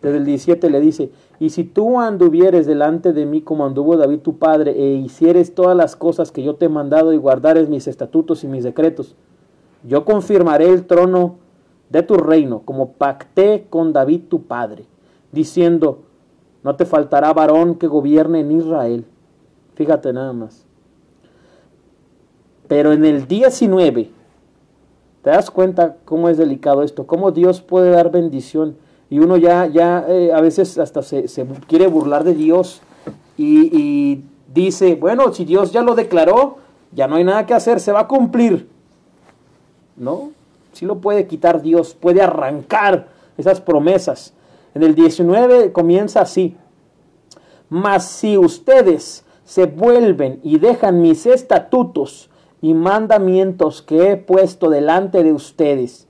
Desde 0.00 0.18
el 0.18 0.24
17 0.24 0.70
le 0.70 0.80
dice, 0.80 1.10
y 1.40 1.50
si 1.50 1.64
tú 1.64 1.98
anduvieres 1.98 2.66
delante 2.66 3.12
de 3.12 3.26
mí 3.26 3.42
como 3.42 3.66
anduvo 3.66 3.96
David 3.96 4.20
tu 4.20 4.38
padre, 4.38 4.70
e 4.70 4.94
hicieres 4.94 5.56
todas 5.56 5.76
las 5.76 5.96
cosas 5.96 6.30
que 6.30 6.44
yo 6.44 6.54
te 6.54 6.66
he 6.66 6.68
mandado 6.68 7.12
y 7.12 7.16
guardares 7.16 7.68
mis 7.68 7.88
estatutos 7.88 8.44
y 8.44 8.46
mis 8.46 8.62
decretos, 8.62 9.16
yo 9.82 10.04
confirmaré 10.04 10.68
el 10.68 10.86
trono 10.86 11.36
de 11.90 12.02
tu 12.02 12.14
reino, 12.14 12.62
como 12.64 12.92
pacté 12.92 13.66
con 13.70 13.92
David 13.92 14.22
tu 14.28 14.42
padre, 14.42 14.84
diciendo, 15.32 16.00
no 16.62 16.76
te 16.76 16.84
faltará 16.84 17.32
varón 17.32 17.76
que 17.76 17.86
gobierne 17.86 18.40
en 18.40 18.52
Israel. 18.52 19.04
Fíjate 19.74 20.12
nada 20.12 20.32
más. 20.32 20.66
Pero 22.66 22.92
en 22.92 23.04
el 23.04 23.26
19, 23.26 24.10
¿te 25.22 25.30
das 25.30 25.50
cuenta 25.50 25.96
cómo 26.04 26.28
es 26.28 26.36
delicado 26.36 26.82
esto? 26.82 27.06
Cómo 27.06 27.30
Dios 27.30 27.60
puede 27.62 27.90
dar 27.90 28.10
bendición 28.10 28.76
y 29.10 29.20
uno 29.20 29.36
ya, 29.36 29.66
ya 29.66 30.04
eh, 30.06 30.32
a 30.32 30.40
veces 30.40 30.76
hasta 30.78 31.02
se, 31.02 31.26
quiere 31.66 31.86
burlar 31.86 32.24
de 32.24 32.34
Dios 32.34 32.82
y, 33.38 34.24
dice, 34.52 34.96
bueno, 34.96 35.32
si 35.32 35.44
Dios 35.44 35.72
ya 35.72 35.82
lo 35.82 35.94
declaró, 35.94 36.56
ya 36.92 37.06
no 37.06 37.16
hay 37.16 37.24
nada 37.24 37.46
que 37.46 37.54
hacer, 37.54 37.80
se 37.80 37.92
va 37.92 38.00
a 38.00 38.08
cumplir. 38.08 38.68
No, 39.96 40.32
sí 40.72 40.86
lo 40.86 41.00
puede 41.00 41.26
quitar 41.26 41.62
Dios, 41.62 41.94
puede 41.94 42.22
arrancar 42.22 43.08
esas 43.36 43.60
promesas. 43.60 44.34
En 44.74 44.82
el 44.82 44.94
19 44.94 45.72
comienza 45.72 46.20
así. 46.20 46.56
Mas 47.68 48.06
si 48.06 48.38
ustedes 48.38 49.24
se 49.44 49.66
vuelven 49.66 50.40
y 50.42 50.58
dejan 50.58 51.00
mis 51.00 51.26
estatutos 51.26 52.30
y 52.60 52.74
mandamientos 52.74 53.82
que 53.82 54.12
he 54.12 54.16
puesto 54.16 54.68
delante 54.68 55.22
de 55.22 55.32
ustedes 55.32 56.06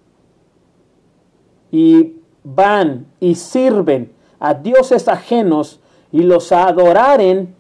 y 1.71 2.17
van 2.43 3.07
y 3.21 3.35
sirven 3.35 4.13
a 4.41 4.55
dioses 4.55 5.09
ajenos 5.09 5.81
y 6.11 6.23
los 6.23 6.53
adoraren, 6.53 7.55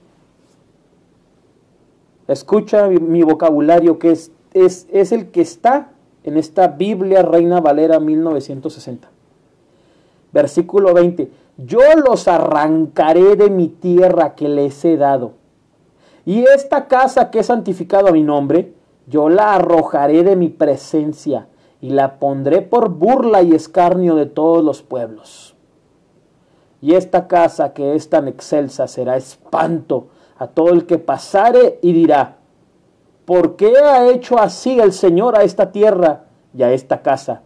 escucha 2.26 2.88
mi, 2.88 3.22
vocabulario 3.22 3.98
que 3.98 4.12
es, 4.12 4.32
es, 4.52 4.86
es 4.90 5.12
el 5.12 5.30
que 5.30 5.42
está 5.42 5.92
en 6.28 6.36
esta 6.36 6.68
Biblia 6.68 7.22
Reina 7.22 7.60
Valera 7.60 7.98
1960. 7.98 9.08
Versículo 10.32 10.94
20. 10.94 11.30
Yo 11.56 11.80
los 12.06 12.28
arrancaré 12.28 13.34
de 13.36 13.50
mi 13.50 13.68
tierra 13.68 14.34
que 14.34 14.48
les 14.48 14.84
he 14.84 14.96
dado. 14.96 15.32
Y 16.24 16.44
esta 16.44 16.86
casa 16.86 17.30
que 17.30 17.40
he 17.40 17.42
santificado 17.42 18.08
a 18.08 18.12
mi 18.12 18.22
nombre, 18.22 18.72
yo 19.06 19.28
la 19.28 19.54
arrojaré 19.54 20.22
de 20.22 20.36
mi 20.36 20.48
presencia 20.48 21.48
y 21.80 21.90
la 21.90 22.18
pondré 22.18 22.62
por 22.62 22.90
burla 22.90 23.42
y 23.42 23.52
escarnio 23.52 24.14
de 24.14 24.26
todos 24.26 24.62
los 24.62 24.82
pueblos. 24.82 25.54
Y 26.80 26.94
esta 26.94 27.26
casa 27.26 27.72
que 27.72 27.94
es 27.94 28.08
tan 28.08 28.28
excelsa 28.28 28.86
será 28.86 29.16
espanto 29.16 30.08
a 30.38 30.46
todo 30.46 30.70
el 30.70 30.86
que 30.86 30.98
pasare 30.98 31.78
y 31.82 31.92
dirá, 31.92 32.37
¿por 33.28 33.56
qué 33.56 33.76
ha 33.76 34.08
hecho 34.08 34.38
así 34.38 34.80
el 34.80 34.94
Señor 34.94 35.36
a 35.36 35.42
esta 35.42 35.70
tierra 35.70 36.24
y 36.56 36.62
a 36.62 36.72
esta 36.72 37.02
casa? 37.02 37.42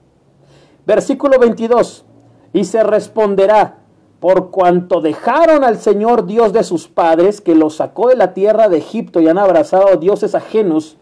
Versículo 0.87 1.41
22, 1.41 2.05
y 2.53 2.63
se 2.67 2.85
responderá, 2.85 3.79
por 4.21 4.53
cuanto 4.53 5.01
dejaron 5.01 5.65
al 5.65 5.79
Señor 5.79 6.27
Dios 6.27 6.53
de 6.53 6.63
sus 6.63 6.87
padres, 6.87 7.41
que 7.41 7.57
los 7.57 7.75
sacó 7.75 8.11
de 8.11 8.15
la 8.15 8.33
tierra 8.33 8.69
de 8.69 8.79
Egipto 8.79 9.21
y 9.21 9.27
han 9.27 9.39
abrazado 9.39 9.97
dioses 9.97 10.37
ajenos, 10.37 10.99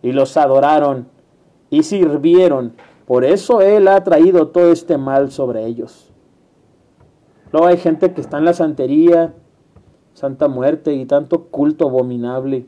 y 0.00 0.12
los 0.12 0.36
adoraron 0.36 1.08
y 1.68 1.82
sirvieron. 1.82 2.76
Por 3.06 3.24
eso 3.24 3.62
Él 3.62 3.88
ha 3.88 4.04
traído 4.04 4.46
todo 4.46 4.70
este 4.70 4.96
mal 4.96 5.32
sobre 5.32 5.66
ellos. 5.66 6.12
Luego 7.50 7.66
hay 7.66 7.78
gente 7.78 8.14
que 8.14 8.20
está 8.20 8.38
en 8.38 8.44
la 8.44 8.54
santería, 8.54 9.34
Santa 10.12 10.46
Muerte 10.46 10.92
y 10.92 11.04
tanto 11.04 11.46
culto 11.46 11.88
abominable, 11.88 12.66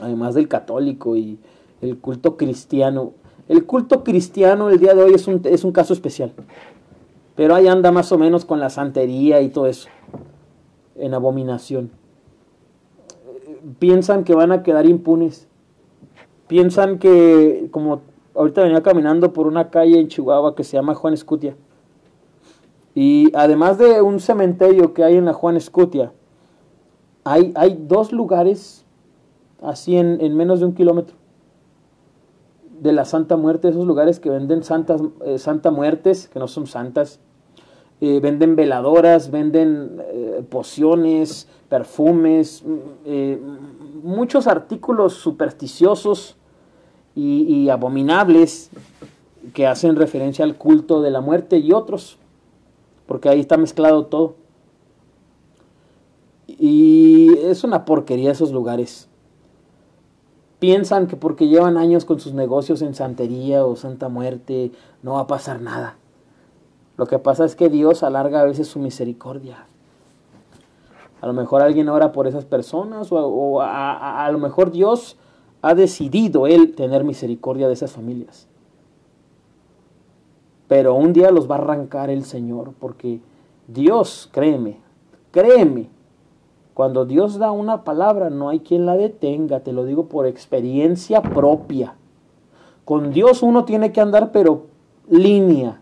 además 0.00 0.34
del 0.34 0.48
católico 0.48 1.16
y 1.16 1.38
el 1.80 1.98
culto 1.98 2.36
cristiano. 2.36 3.12
El 3.48 3.64
culto 3.64 4.04
cristiano 4.04 4.68
el 4.70 4.78
día 4.78 4.94
de 4.94 5.02
hoy 5.02 5.14
es 5.14 5.26
un, 5.26 5.40
es 5.44 5.64
un 5.64 5.72
caso 5.72 5.92
especial, 5.92 6.32
pero 7.34 7.54
ahí 7.54 7.66
anda 7.66 7.92
más 7.92 8.12
o 8.12 8.18
menos 8.18 8.44
con 8.44 8.60
la 8.60 8.70
santería 8.70 9.40
y 9.40 9.48
todo 9.48 9.66
eso, 9.66 9.88
en 10.96 11.14
abominación. 11.14 11.90
Piensan 13.78 14.24
que 14.24 14.34
van 14.34 14.52
a 14.52 14.62
quedar 14.62 14.86
impunes 14.86 15.48
piensan 16.48 16.98
que, 16.98 17.68
como 17.70 18.00
ahorita 18.34 18.62
venía 18.62 18.82
caminando 18.82 19.32
por 19.32 19.46
una 19.46 19.70
calle 19.70 20.00
en 20.00 20.08
Chihuahua 20.08 20.56
que 20.56 20.64
se 20.64 20.76
llama 20.76 20.94
Juan 20.94 21.14
Escutia, 21.14 21.54
y 22.94 23.30
además 23.34 23.78
de 23.78 24.02
un 24.02 24.18
cementerio 24.18 24.92
que 24.92 25.04
hay 25.04 25.16
en 25.16 25.26
la 25.26 25.34
Juan 25.34 25.56
Escutia, 25.56 26.10
hay, 27.22 27.52
hay 27.54 27.78
dos 27.86 28.12
lugares 28.12 28.84
así 29.62 29.96
en, 29.96 30.36
menos 30.36 30.60
de 30.60 30.66
un 30.66 30.74
kilómetro 30.74 31.16
de 32.80 32.92
la 32.92 33.04
Santa 33.04 33.36
Muerte, 33.36 33.68
esos 33.68 33.86
lugares 33.86 34.20
que 34.20 34.30
venden 34.30 34.62
santas, 34.62 35.02
eh, 35.24 35.38
Santa 35.38 35.70
Muertes, 35.70 36.28
que 36.28 36.38
no 36.38 36.46
son 36.46 36.66
santas, 36.66 37.20
eh, 38.00 38.20
venden 38.20 38.54
veladoras, 38.54 39.32
venden 39.32 40.00
eh, 40.00 40.44
pociones, 40.48 41.48
perfumes, 41.68 42.62
mm, 42.64 44.04
muchos 44.04 44.46
artículos 44.46 45.14
supersticiosos 45.14 46.36
y, 47.16 47.68
abominables 47.68 48.70
que 49.52 49.66
hacen 49.66 49.96
referencia 49.96 50.44
al 50.44 50.54
culto 50.54 51.02
de 51.02 51.10
la 51.10 51.20
muerte 51.20 51.58
y 51.58 51.72
otros, 51.72 52.16
porque 53.06 53.28
ahí 53.28 53.40
está 53.40 53.56
mezclado 53.56 54.06
todo. 54.06 54.36
Y 56.46 57.36
es 57.38 57.64
una 57.64 57.84
porquería 57.84 58.30
esos 58.30 58.52
lugares. 58.52 59.07
Piensan 60.58 61.06
que 61.06 61.16
porque 61.16 61.46
llevan 61.46 61.76
años 61.76 62.04
con 62.04 62.18
sus 62.18 62.34
negocios 62.34 62.82
en 62.82 62.94
santería 62.94 63.64
o 63.64 63.76
santa 63.76 64.08
muerte, 64.08 64.72
no 65.02 65.14
va 65.14 65.20
a 65.20 65.26
pasar 65.26 65.60
nada. 65.60 65.96
Lo 66.96 67.06
que 67.06 67.20
pasa 67.20 67.44
es 67.44 67.54
que 67.54 67.68
Dios 67.68 68.02
alarga 68.02 68.40
a 68.40 68.44
veces 68.44 68.66
su 68.66 68.80
misericordia. 68.80 69.66
A 71.20 71.26
lo 71.26 71.32
mejor 71.32 71.62
alguien 71.62 71.88
ora 71.88 72.10
por 72.10 72.26
esas 72.26 72.44
personas 72.44 73.08
o, 73.10 73.60
a, 73.60 74.28
lo 74.32 74.38
mejor 74.38 74.72
Dios 74.72 75.16
ha 75.62 75.74
decidido 75.74 76.46
Él 76.46 76.74
tener 76.74 77.04
misericordia 77.04 77.68
de 77.68 77.74
esas 77.74 77.92
familias. 77.92 78.48
Pero 80.66 80.94
un 80.94 81.12
día 81.12 81.30
los 81.30 81.50
va 81.50 81.54
a 81.56 81.58
arrancar 81.58 82.10
el 82.10 82.24
Señor, 82.24 82.72
porque 82.78 83.20
Dios, 83.68 84.28
créeme, 84.32 84.78
créeme, 85.30 85.88
cuando 86.78 87.06
Dios 87.06 87.40
da 87.40 87.50
una 87.50 87.82
palabra 87.82 88.30
no 88.30 88.50
hay 88.50 88.60
quien 88.60 88.86
la 88.86 88.96
detenga, 88.96 89.64
te 89.64 89.72
lo 89.72 89.84
digo 89.84 90.06
por 90.06 90.26
experiencia 90.26 91.22
propia. 91.22 91.96
Con 92.84 93.10
Dios 93.10 93.42
uno 93.42 93.64
tiene 93.64 93.90
que 93.90 94.00
andar 94.00 94.30
pero 94.30 94.66
línea. 95.10 95.80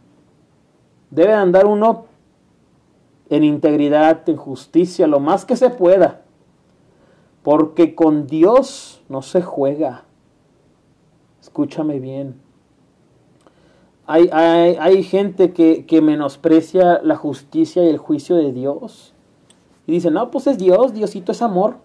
Debe 1.11 1.35
andar 1.35 1.67
uno 1.67 2.07
en 3.29 3.45
integridad, 3.45 4.27
en 4.27 4.39
justicia, 4.39 5.07
lo 5.07 5.21
más 5.21 5.45
que 5.45 5.57
se 5.57 5.69
pueda. 5.69 6.23
Porque 7.43 7.95
con 7.95 8.27
Dios 8.27 9.03
no 9.11 9.21
se 9.21 9.43
juega. 9.43 10.05
Escúchame 11.43 12.01
bien. 12.01 12.41
Hay, 14.07 14.31
hay, 14.33 15.03
gente 15.03 15.53
que, 15.53 15.85
que, 15.85 16.01
menosprecia 16.01 17.03
la 17.03 17.17
justicia 17.17 17.85
y 17.85 17.89
el 17.89 17.99
juicio 17.99 18.37
de 18.37 18.53
Dios. 18.53 19.13
Y 19.87 19.93
dice, 19.93 20.11
no, 20.11 20.31
pues 20.31 20.47
es 20.49 20.59
Dios, 20.59 20.93
Diosito 20.93 21.33
es 21.33 21.41
amor. 21.43 21.77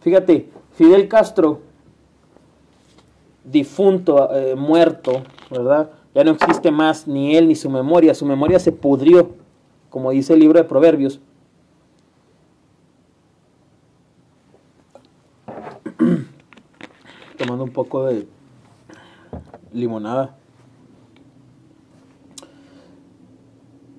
Fíjate, 0.00 0.48
Fidel 0.72 1.08
Castro, 1.08 1.60
difunto, 3.44 4.32
eh, 4.32 4.54
muerto, 4.54 5.24
¿verdad? 5.50 5.90
Ya 6.14 6.22
no 6.22 6.30
existe 6.30 6.70
más 6.70 7.08
ni 7.08 7.36
él 7.36 7.48
ni 7.48 7.56
su 7.56 7.68
memoria. 7.68 8.14
Su 8.14 8.24
memoria 8.24 8.60
se 8.60 8.70
pudrió, 8.70 9.32
como 9.90 10.12
dice 10.12 10.34
el 10.34 10.40
libro 10.40 10.60
de 10.60 10.64
Proverbios. 10.64 11.20
Tomando 17.36 17.64
un 17.64 17.72
poco 17.72 18.04
de 18.04 18.28
limonada. 19.72 20.36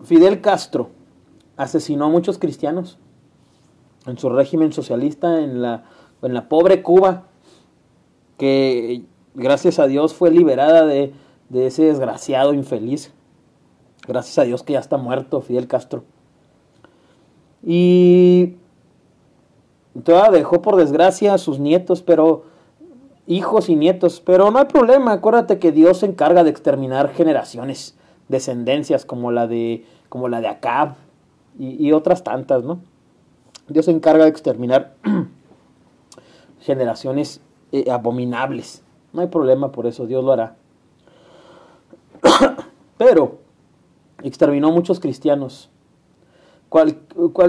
Fidel 0.05 0.39
Castro 0.39 0.96
asesinó 1.58 2.05
a 2.05 2.10
muchos 2.10 2.38
cristianos 2.38 2.97
en 4.05 4.18
su 4.18 4.30
régimen 4.30 4.72
socialista, 4.72 5.41
en 5.41 5.62
la, 5.62 5.84
en 6.22 6.34
la 6.34 6.47
pobre 6.47 6.82
Cuba, 6.82 7.24
que 8.38 9.03
gracias 9.36 9.80
a 9.80 9.88
Dios 9.88 10.14
fue 10.14 10.32
liberada 10.32 10.86
de, 10.86 11.14
de 11.49 11.68
ese 11.68 11.84
desgraciado 11.84 12.53
infeliz. 12.53 13.12
Gracias 14.08 14.38
a 14.38 14.43
Dios 14.43 14.64
que 14.64 14.74
ya 14.74 14.80
está 14.80 14.97
muerto 14.97 15.41
Fidel 15.41 15.68
Castro. 15.68 16.03
Y 17.64 18.55
todavía 20.03 20.38
dejó 20.38 20.62
por 20.62 20.78
desgracia 20.78 21.34
a 21.34 21.38
sus 21.38 21.60
nietos, 21.60 22.01
pero 22.01 22.45
hijos 23.26 23.68
y 23.68 23.76
nietos, 23.76 24.22
pero 24.24 24.51
no 24.51 24.60
hay 24.60 24.66
problema, 24.66 25.12
acuérdate 25.12 25.60
que 25.60 25.74
Dios 25.74 25.97
se 25.97 26.05
encarga 26.05 26.45
de 26.45 26.49
exterminar 26.49 27.10
generaciones, 27.10 27.97
descendencias 28.30 29.03
como 29.05 29.32
la 29.32 29.47
de 29.47 29.86
como 30.08 30.30
la 30.30 30.39
de 30.39 30.47
Acab 30.47 30.95
y, 31.60 31.91
otras 31.91 32.24
tantas, 32.24 32.64
¿no? 32.64 32.80
Dios 33.68 33.86
se 33.86 33.91
encarga 33.91 34.26
de 34.26 34.30
exterminar 34.30 34.95
generaciones 36.60 37.41
eh, 37.72 37.89
abominables. 37.89 38.84
No 39.14 39.22
hay 39.22 39.28
problema 39.28 39.72
por 39.72 39.88
eso, 39.88 40.05
Dios 40.05 40.24
lo 40.24 40.32
hará. 40.34 40.55
Pero 42.97 43.39
exterminó 44.24 44.72
muchos 44.72 44.99
cristianos. 44.99 45.70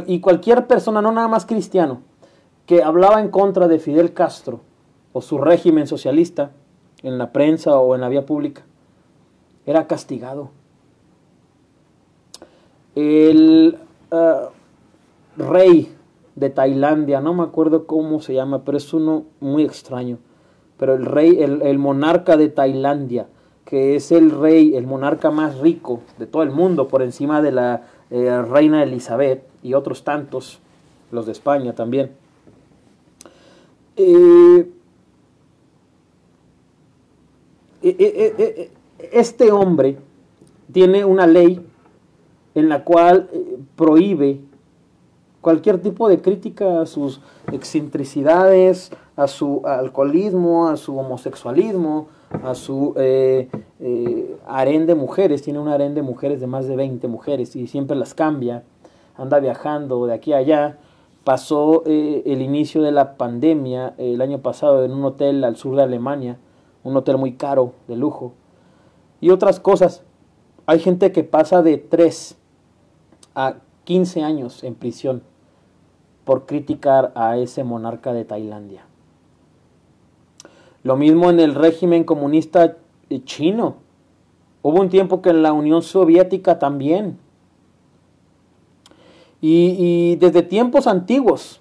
y 0.07 0.21
cualquier 0.21 0.67
persona, 0.67 1.03
no 1.03 1.13
nada 1.13 1.29
más 1.29 1.47
cristiano, 1.47 2.01
que 2.67 2.83
hablaba 2.83 3.21
en 3.21 3.31
contra 3.31 3.69
de 3.69 3.79
Fidel 3.79 4.13
Castro 4.13 4.61
o 5.13 5.23
su 5.23 5.39
régimen 5.39 5.87
socialista 5.87 6.53
en 7.03 7.19
la 7.19 7.33
prensa 7.33 7.79
o 7.79 7.95
en 7.95 8.01
la 8.01 8.09
vía 8.09 8.27
pública, 8.27 8.63
era 9.67 9.87
castigado. 9.87 10.51
El 12.95 13.79
ah, 14.11 14.51
rey 15.37 15.95
de 16.39 16.51
Tailandia, 16.51 17.21
no 17.21 17.35
me 17.35 17.43
acuerdo 17.43 17.87
cómo 17.87 18.21
se 18.21 18.35
llama, 18.35 18.65
pero 18.65 18.79
es 18.79 18.93
uno 18.93 19.25
muy 19.41 19.65
extraño. 19.65 20.19
Pero 20.77 20.95
el 20.95 21.05
rey, 21.05 21.43
el, 21.43 21.79
monarca 21.79 22.37
de 22.37 22.49
Tailandia, 22.49 23.27
que 23.65 23.97
es 23.97 24.13
el 24.13 24.31
rey, 24.31 24.77
el 24.77 24.87
monarca 24.87 25.31
más 25.31 25.59
rico 25.59 26.01
de 26.19 26.27
todo 26.27 26.43
el 26.45 26.51
mundo, 26.51 26.87
por 26.87 27.03
encima 27.03 27.43
de 27.43 27.53
la 27.53 27.83
eh, 28.11 28.43
reina 28.43 28.83
Elizabeth 28.85 29.43
y 29.63 29.75
otros 29.75 30.05
tantos, 30.05 30.61
los 31.11 31.27
de 31.27 31.33
España 31.33 31.75
también. 31.75 32.13
Eh, 33.97 34.71
eh, 37.83 38.71
este 39.11 39.51
hombre 39.51 39.99
tiene 40.73 41.05
una 41.05 41.27
ley 41.27 41.68
en 42.59 42.69
la 42.69 42.85
cual 42.85 43.29
prohíbe 43.77 44.41
cualquier 45.41 45.81
tipo 45.81 46.09
de 46.09 46.21
crítica 46.21 46.81
a 46.81 46.87
sus 46.87 47.21
excentricidades, 47.53 48.91
a 49.17 49.27
su 49.27 49.63
alcoholismo, 49.65 50.69
a 50.69 50.77
su 50.77 50.99
homosexualismo, 50.99 52.09
a 52.43 52.55
su 52.55 52.95
eh, 52.97 53.49
eh, 53.81 54.37
harén 54.47 54.87
de 54.87 54.95
mujeres, 54.95 55.43
tiene 55.43 55.59
un 55.59 55.69
harén 55.69 55.95
de 55.95 56.03
mujeres 56.03 56.41
de 56.41 56.47
más 56.47 56.67
de 56.67 56.77
20 56.77 57.07
mujeres 57.09 57.57
y 57.57 57.67
siempre 57.67 57.97
las 57.97 58.15
cambia, 58.15 58.65
anda 59.17 59.41
viajando 59.41 60.07
de 60.07 60.15
aquí 60.15 60.33
a 60.33 60.39
allá, 60.39 60.79
pasó 61.25 61.83
eh, 61.87 62.23
el 62.27 62.43
inicio 62.43 62.83
de 62.83 62.93
la 62.93 63.17
pandemia 63.17 63.95
el 63.99 64.21
año 64.21 64.41
pasado 64.41 64.85
en 64.85 64.93
un 64.93 65.05
hotel 65.05 65.45
al 65.45 65.57
sur 65.57 65.77
de 65.77 65.83
Alemania, 65.83 66.39
un 66.85 66.97
hotel 66.97 67.17
muy 67.17 67.35
caro, 67.35 67.73
de 67.87 67.97
lujo, 67.97 68.33
y 69.21 69.31
otras 69.31 69.61
cosas. 69.61 70.03
Hay 70.67 70.81
gente 70.81 71.13
que 71.13 71.25
pasa 71.25 71.63
de 71.63 71.79
3 71.79 72.37
a 73.39 73.55
15 73.85 74.25
años 74.25 74.65
en 74.65 74.75
prisión 74.75 75.23
por 76.25 76.45
criticar 76.45 77.13
a 77.15 77.39
ese 77.39 77.63
monarca 77.63 78.13
de 78.13 78.25
Tailandia. 78.25 78.85
Lo 80.83 80.97
mismo 80.97 81.31
en 81.31 81.39
el 81.39 81.55
régimen 81.55 82.03
comunista 82.03 82.77
chino. 83.25 83.77
Hubo 84.63 84.81
un 84.81 84.89
tiempo 84.89 85.23
que 85.23 85.31
en 85.31 85.43
la 85.43 85.53
Unión 85.53 85.83
Soviética 85.83 86.59
también. 86.59 87.19
Y, 89.41 90.17
desde 90.17 90.43
tiempos 90.43 90.89
antiguos, 90.89 91.61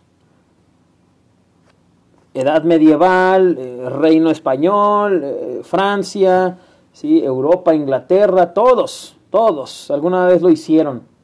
edad 2.34 2.64
medieval, 2.64 3.56
eh, 3.60 3.90
reino 3.90 4.32
español, 4.32 5.22
eh, 5.24 5.60
Francia, 5.62 6.58
¿sí? 6.92 7.24
Europa, 7.24 7.76
Inglaterra, 7.76 8.56
todos, 8.56 9.16
todos, 9.30 9.92
alguna 9.92 10.26
vez 10.26 10.42
lo 10.42 10.50
hicieron. 10.50 11.17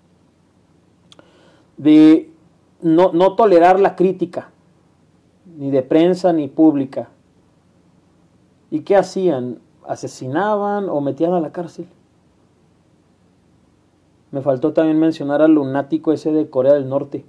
De 1.77 2.29
no, 2.81 3.13
no 3.13 3.35
tolerar 3.35 3.79
la 3.79 3.95
crítica, 3.95 4.49
ni 5.57 5.71
de 5.71 5.81
prensa 5.81 6.33
ni 6.33 6.47
pública. 6.47 7.09
¿Y 8.69 8.81
qué 8.81 8.95
hacían? 8.95 9.59
¿Asesinaban 9.87 10.89
o 10.89 11.01
metían 11.01 11.33
a 11.33 11.39
la 11.39 11.51
cárcel? 11.51 11.87
Me 14.31 14.41
faltó 14.41 14.73
también 14.73 14.99
mencionar 14.99 15.41
al 15.41 15.53
lunático 15.53 16.11
ese 16.11 16.31
de 16.31 16.49
Corea 16.49 16.73
del 16.73 16.89
Norte, 16.89 17.23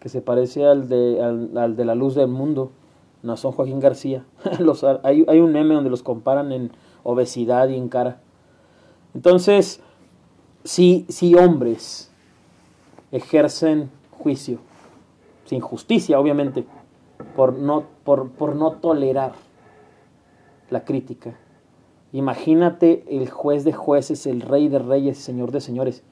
que 0.00 0.08
se 0.08 0.22
parece 0.22 0.64
al 0.64 0.88
de, 0.88 1.22
al, 1.22 1.76
de 1.76 1.84
la 1.84 1.94
luz 1.94 2.14
del 2.14 2.28
mundo, 2.28 2.70
Nazón 3.22 3.52
Joaquín 3.52 3.78
García. 3.78 4.24
los, 4.58 4.84
hay, 4.84 5.24
hay 5.28 5.40
un 5.40 5.52
meme 5.52 5.74
donde 5.74 5.90
los 5.90 6.02
comparan 6.02 6.50
en 6.50 6.72
obesidad 7.02 7.68
y 7.68 7.76
en 7.76 7.88
cara. 7.88 8.20
Entonces, 9.14 9.82
si, 10.64 11.04
si 11.08 11.34
hombres 11.34 12.10
ejercen 13.16 13.90
juicio, 14.10 14.58
sin 15.44 15.60
justicia 15.60 16.18
obviamente, 16.18 16.64
por 17.34 17.54
no, 17.54 17.84
por, 18.04 18.30
por 18.30 18.54
no 18.54 18.72
tolerar 18.72 19.32
la 20.70 20.84
crítica. 20.84 21.34
Imagínate 22.12 23.04
el 23.08 23.28
juez 23.30 23.64
de 23.64 23.72
jueces, 23.72 24.26
el 24.26 24.40
rey 24.40 24.68
de 24.68 24.78
reyes, 24.78 25.18
señor 25.18 25.52
de 25.52 25.60
señores, 25.60 26.02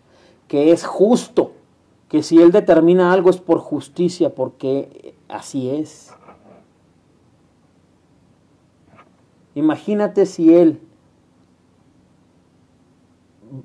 que 0.48 0.72
es 0.72 0.84
justo, 0.84 1.52
que 2.08 2.22
si 2.22 2.40
él 2.40 2.52
determina 2.52 3.12
algo 3.12 3.30
es 3.30 3.38
por 3.38 3.58
justicia, 3.58 4.34
porque 4.34 5.14
así 5.28 5.70
es. 5.70 6.12
Imagínate 9.54 10.26
si 10.26 10.54
él 10.54 10.80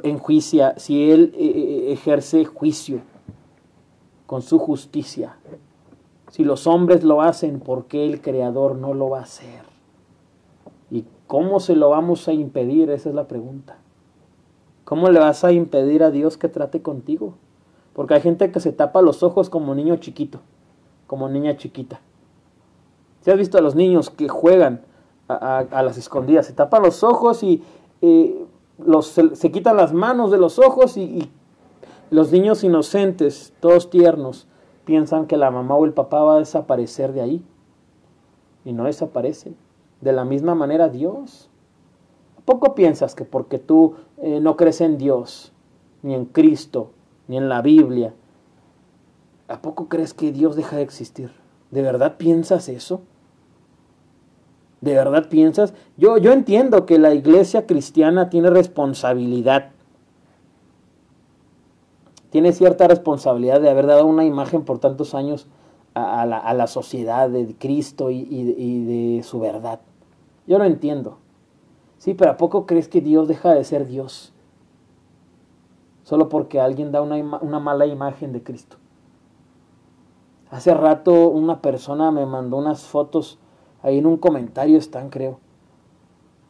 enjuicia, 0.03 0.77
si 0.77 1.11
él 1.11 1.33
eh, 1.35 1.45
eh, 1.45 1.93
ejerce 1.93 2.45
juicio 2.45 3.01
con 4.29 4.43
su 4.43 4.59
justicia. 4.59 5.37
Si 6.29 6.43
los 6.43 6.67
hombres 6.67 7.03
lo 7.03 7.23
hacen, 7.23 7.59
¿por 7.59 7.85
qué 7.85 8.05
el 8.05 8.21
Creador 8.21 8.75
no 8.75 8.93
lo 8.93 9.09
va 9.09 9.17
a 9.17 9.23
hacer? 9.23 9.63
¿Y 10.91 11.05
cómo 11.25 11.59
se 11.59 11.75
lo 11.75 11.89
vamos 11.89 12.27
a 12.27 12.33
impedir? 12.33 12.91
Esa 12.91 13.09
es 13.09 13.15
la 13.15 13.27
pregunta. 13.27 13.77
¿Cómo 14.85 15.09
le 15.09 15.19
vas 15.19 15.43
a 15.43 15.51
impedir 15.51 16.03
a 16.03 16.11
Dios 16.11 16.37
que 16.37 16.47
trate 16.47 16.83
contigo? 16.83 17.33
Porque 17.93 18.13
hay 18.13 18.21
gente 18.21 18.51
que 18.51 18.59
se 18.59 18.71
tapa 18.71 19.01
los 19.01 19.23
ojos 19.23 19.49
como 19.49 19.73
niño 19.73 19.95
chiquito, 19.95 20.41
como 21.07 21.27
niña 21.27 21.57
chiquita. 21.57 21.99
Si 23.21 23.31
has 23.31 23.37
visto 23.37 23.57
a 23.57 23.61
los 23.61 23.73
niños 23.73 24.11
que 24.11 24.29
juegan 24.29 24.81
a, 25.27 25.81
las 25.81 25.97
escondidas, 25.97 26.45
se 26.45 26.53
tapan 26.53 26.83
los 26.83 27.03
ojos 27.03 27.41
y 27.41 27.63
eh, 28.03 28.45
se, 29.01 29.51
quitan 29.51 29.75
las 29.75 29.91
manos 29.91 30.29
de 30.29 30.37
los 30.37 30.59
ojos 30.59 30.97
y 30.97 31.31
los 32.11 32.31
niños 32.31 32.63
inocentes, 32.63 33.53
todos 33.59 33.89
tiernos, 33.89 34.47
piensan 34.85 35.27
que 35.27 35.37
la 35.37 35.51
mamá 35.51 35.75
o 35.75 35.85
el 35.85 35.93
papá 35.93 36.23
va 36.23 36.35
a 36.35 36.39
desaparecer 36.39 37.13
de 37.13 37.21
ahí. 37.21 37.45
Y 38.65 38.73
no 38.73 38.85
desaparece. 38.85 39.53
De 40.01 40.13
la 40.13 40.25
misma 40.25 40.55
manera 40.55 40.89
Dios. 40.89 41.49
¿A 42.37 42.41
poco 42.41 42.73
piensas 42.73 43.13
que 43.15 43.25
porque 43.25 43.59
tú 43.59 43.95
eh, 44.17 44.39
no 44.39 44.57
crees 44.57 44.81
en 44.81 44.97
Dios, 44.97 45.53
ni 46.01 46.15
en 46.15 46.25
Cristo, 46.25 46.91
ni 47.27 47.37
en 47.37 47.49
la 47.49 47.61
Biblia, 47.61 48.15
¿a 49.47 49.61
poco 49.61 49.87
crees 49.87 50.13
que 50.13 50.31
Dios 50.31 50.55
deja 50.55 50.77
de 50.77 50.81
existir? 50.81 51.31
¿De 51.69 51.81
verdad 51.83 52.17
piensas 52.17 52.69
eso? 52.69 53.01
¿De 54.81 54.93
verdad 54.93 55.29
piensas? 55.29 55.73
Yo, 55.97 56.17
yo 56.17 56.31
entiendo 56.31 56.85
que 56.85 56.97
la 56.97 57.13
iglesia 57.13 57.67
cristiana 57.67 58.29
tiene 58.29 58.49
responsabilidad 58.49 59.71
tiene 62.29 62.51
cierta 62.53 62.87
responsabilidad 62.87 63.61
de 63.61 63.69
haber 63.69 63.87
dado 63.87 64.05
una 64.05 64.25
imagen 64.25 64.63
por 64.63 64.79
tantos 64.79 65.15
años 65.15 65.47
a, 65.95 66.25
la, 66.25 66.67
sociedad 66.67 67.29
de 67.29 67.55
Cristo 67.57 68.09
y, 68.11 68.23
de 69.15 69.23
su 69.23 69.39
verdad. 69.39 69.81
Yo 70.47 70.57
lo 70.57 70.65
entiendo. 70.65 71.17
Sí, 71.97 72.13
pero 72.13 72.31
¿a 72.31 72.37
poco 72.37 72.65
crees 72.65 72.87
que 72.87 73.01
Dios 73.01 73.27
deja 73.27 73.53
de 73.53 73.63
ser 73.63 73.87
Dios? 73.87 74.33
Solo 76.03 76.29
porque 76.29 76.61
alguien 76.61 76.91
da 76.91 77.01
una, 77.01 77.15
una 77.41 77.59
mala 77.59 77.85
imagen 77.85 78.31
de 78.31 78.43
Cristo. 78.43 78.77
Hace 80.49 80.73
rato 80.73 81.29
una 81.29 81.61
persona 81.61 82.11
me 82.11 82.25
mandó 82.25 82.57
unas 82.57 82.83
fotos, 82.83 83.37
ahí 83.83 83.97
en 83.97 84.05
un 84.05 84.17
comentario 84.17 84.77
están 84.77 85.09
creo. 85.09 85.39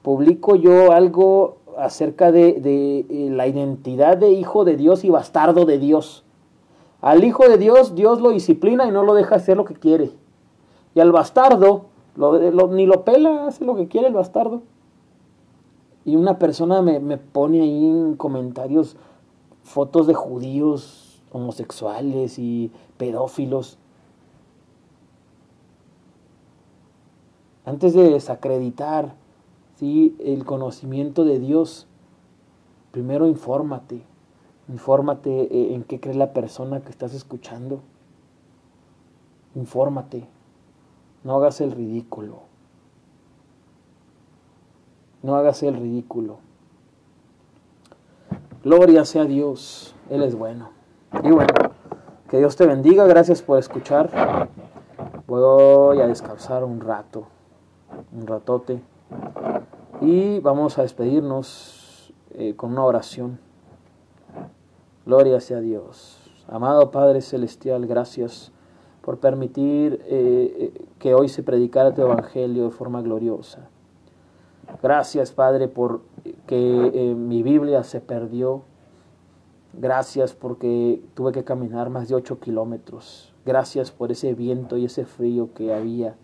Publico 0.01 0.55
yo 0.55 0.91
algo 0.91 1.57
acerca 1.81 2.31
de, 2.31 3.05
eh, 3.09 3.29
la 3.31 3.47
identidad 3.47 4.17
de 4.17 4.31
hijo 4.31 4.65
de 4.65 4.75
Dios 4.75 5.03
y 5.03 5.09
bastardo 5.09 5.65
de 5.65 5.79
Dios. 5.79 6.23
Al 7.01 7.23
hijo 7.23 7.47
de 7.47 7.57
Dios, 7.57 7.95
Dios 7.95 8.21
lo 8.21 8.29
disciplina 8.29 8.85
y 8.87 8.91
no 8.91 9.03
lo 9.03 9.13
deja 9.13 9.35
hacer 9.35 9.57
lo 9.57 9.65
que 9.65 9.75
quiere. 9.75 10.11
Y 10.93 10.99
al 10.99 11.11
bastardo, 11.11 11.85
ni 12.17 12.85
lo 12.85 13.05
pela, 13.05 13.47
hace 13.47 13.63
lo 13.63 13.75
que 13.75 13.87
quiere 13.87 14.07
el 14.07 14.13
bastardo. 14.13 14.61
Y 16.03 16.15
una 16.15 16.39
persona 16.39 16.81
me, 16.81 16.99
me 16.99 17.17
pone 17.17 17.61
ahí 17.61 17.85
en 17.85 18.15
comentarios 18.15 18.97
fotos 19.63 20.07
de 20.07 20.13
judíos 20.13 21.21
homosexuales 21.31 22.39
y 22.39 22.71
pedófilos. 22.97 23.77
Antes 27.65 27.93
de 27.93 28.09
desacreditar 28.09 29.13
¿sí? 29.79 30.15
el 30.19 30.43
conocimiento 30.43 31.23
de 31.23 31.39
Dios, 31.39 31.87
primero 32.91 33.27
infórmate. 33.27 34.01
Infórmate 34.67 35.41
eh, 35.43 35.73
en 35.73 35.83
qué 35.83 35.99
cree 35.99 36.15
la 36.15 36.33
persona 36.33 36.81
que 36.81 36.89
estás 36.89 37.13
escuchando. 37.13 37.81
Infórmate. 39.55 40.27
No 41.23 41.35
hagas 41.35 41.61
el 41.61 41.71
ridículo. 41.71 42.41
No 45.23 45.35
hagas 45.35 45.63
el 45.63 45.75
ridículo. 45.75 46.37
Gloria 48.63 49.05
sea 49.05 49.25
Dios. 49.25 49.95
Él 50.09 50.21
es 50.23 50.35
bueno. 50.35 50.69
Y 51.23 51.31
bueno, 51.31 51.53
que 52.29 52.37
Dios 52.37 52.55
te 52.55 52.67
bendiga. 52.67 53.07
Gracias 53.07 53.41
por 53.41 53.57
escuchar. 53.57 54.49
Voy 55.25 55.99
a 55.99 56.07
descansar 56.07 56.63
un 56.63 56.79
rato. 56.81 57.25
Un 58.11 58.27
ratote. 58.27 58.81
Y 60.01 60.39
vamos 60.39 60.77
a 60.77 60.83
despedirnos 60.83 62.13
eh, 62.31 62.55
con 62.55 62.71
una 62.71 62.85
oración. 62.85 63.39
Gloria 65.05 65.39
sea 65.39 65.59
Dios. 65.59 66.17
Amado 66.47 66.91
Padre 66.91 67.21
Celestial, 67.21 67.85
gracias 67.85 68.51
por 69.01 69.19
permitir 69.19 70.01
eh, 70.05 70.73
eh, 70.75 70.85
que 70.99 71.13
hoy 71.13 71.27
se 71.27 71.43
predicara 71.43 71.93
tu 71.93 72.01
Evangelio 72.01 72.65
de 72.65 72.71
forma 72.71 73.01
gloriosa. 73.01 73.67
Gracias, 74.81 75.31
Padre, 75.31 75.67
por 75.67 76.01
que 76.45 77.15
mi 77.17 77.41
Biblia 77.41 77.83
se 77.83 78.01
perdió. 78.01 78.61
Gracias 79.73 80.33
porque 80.33 81.03
tuve 81.15 81.31
que 81.31 81.43
caminar 81.43 81.89
más 81.89 82.07
de 82.07 82.15
ocho 82.15 82.39
kilómetros. 82.39 83.33
Gracias 83.45 83.91
por 83.91 84.11
ese 84.11 84.33
viento 84.35 84.77
y 84.77 84.85
ese 84.85 85.05
frío 85.05 85.53
que 85.53 85.73
había. 85.73 86.15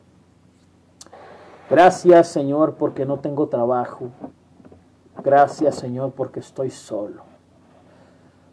Gracias, 1.69 2.27
Señor, 2.27 2.75
porque 2.75 3.05
no 3.05 3.19
tengo 3.19 3.47
trabajo. 3.47 4.09
Gracias, 5.23 5.75
Señor, 5.75 6.11
porque 6.11 6.39
estoy 6.39 6.69
solo. 6.69 7.23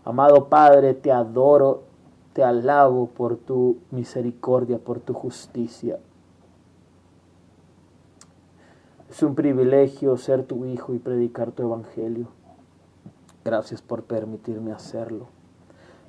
Amado 0.05 0.49
Padre, 0.49 0.95
te 0.95 1.13
adoro, 1.13 1.83
te 2.33 2.43
alabo 2.43 3.09
por 3.09 3.37
tu 3.37 3.79
misericordia, 3.91 4.79
por 4.79 4.99
tu 5.01 5.13
justicia. 5.13 5.99
Es 9.11 9.23
un 9.23 9.35
privilegio 9.35 10.17
ser 10.17 10.45
tu 10.45 10.65
hijo 10.65 10.95
y 10.95 10.99
predicar 10.99 11.53
tu 11.53 11.65
evangelio. 11.65 12.29
Gracias 13.45 13.83
por 13.83 14.05
permitirme 14.05 14.73
hacerlo. 14.73 15.27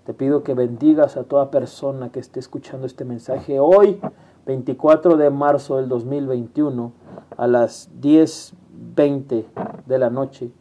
Te 0.06 0.14
pido 0.14 0.44
que 0.44 0.54
bendigas 0.54 1.18
a 1.18 1.26
toda 1.26 1.52
persona 1.52 2.14
que 2.14 2.22
esté 2.22 2.40
escuchando 2.40 2.88
este 2.88 3.04
mensaje 3.04 3.60
hoy 3.60 4.00
24 4.46 5.16
de 5.16 5.30
marzo 5.30 5.78
del 5.78 5.88
2021 5.88 6.92
a 7.38 7.48
las 7.48 7.90
10.20 8.02 9.46
de 9.86 9.98
la 9.98 10.10
noche 10.10 10.52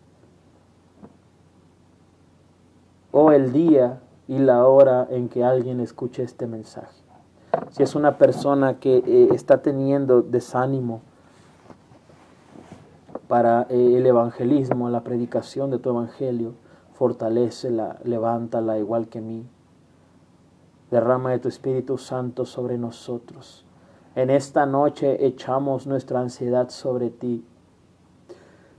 o 3.11 3.33
el 3.33 3.53
día 3.53 4.01
y 4.28 4.39
la 4.39 4.66
hora 4.66 5.07
en 5.11 5.28
que 5.28 5.45
alguien 5.45 5.80
escuche 5.80 6.22
este 6.22 6.47
mensaje. 6.47 7.03
Si 7.70 7.83
es 7.83 7.95
una 7.95 8.16
persona 8.18 8.78
que 8.78 8.99
eh, 8.99 9.28
está 9.33 9.62
teniendo 9.62 10.22
desánimo 10.22 11.03
para 13.28 13.66
eh, 13.68 13.97
el 13.97 14.07
evangelismo, 14.07 14.89
la 14.91 15.03
predicación 15.03 15.70
de 15.70 15.78
tu 15.78 15.91
evangelio, 15.91 16.55
fortalecela, 16.95 17.99
levántala 18.05 18.78
igual 18.78 19.09
que 19.09 19.20
mí. 19.20 19.45
Derrama 20.91 21.33
de 21.33 21.41
tu 21.41 21.49
Espíritu 21.49 21.99
Santo 21.99 22.47
sobre 22.47 22.78
nosotros 22.78 23.66
en 24.15 24.31
esta 24.31 24.67
noche 24.67 25.27
echamos 25.27 25.87
nuestra 25.87 26.21
ansiedad 26.21 26.69
sobre 26.69 27.11
ti. 27.11 27.45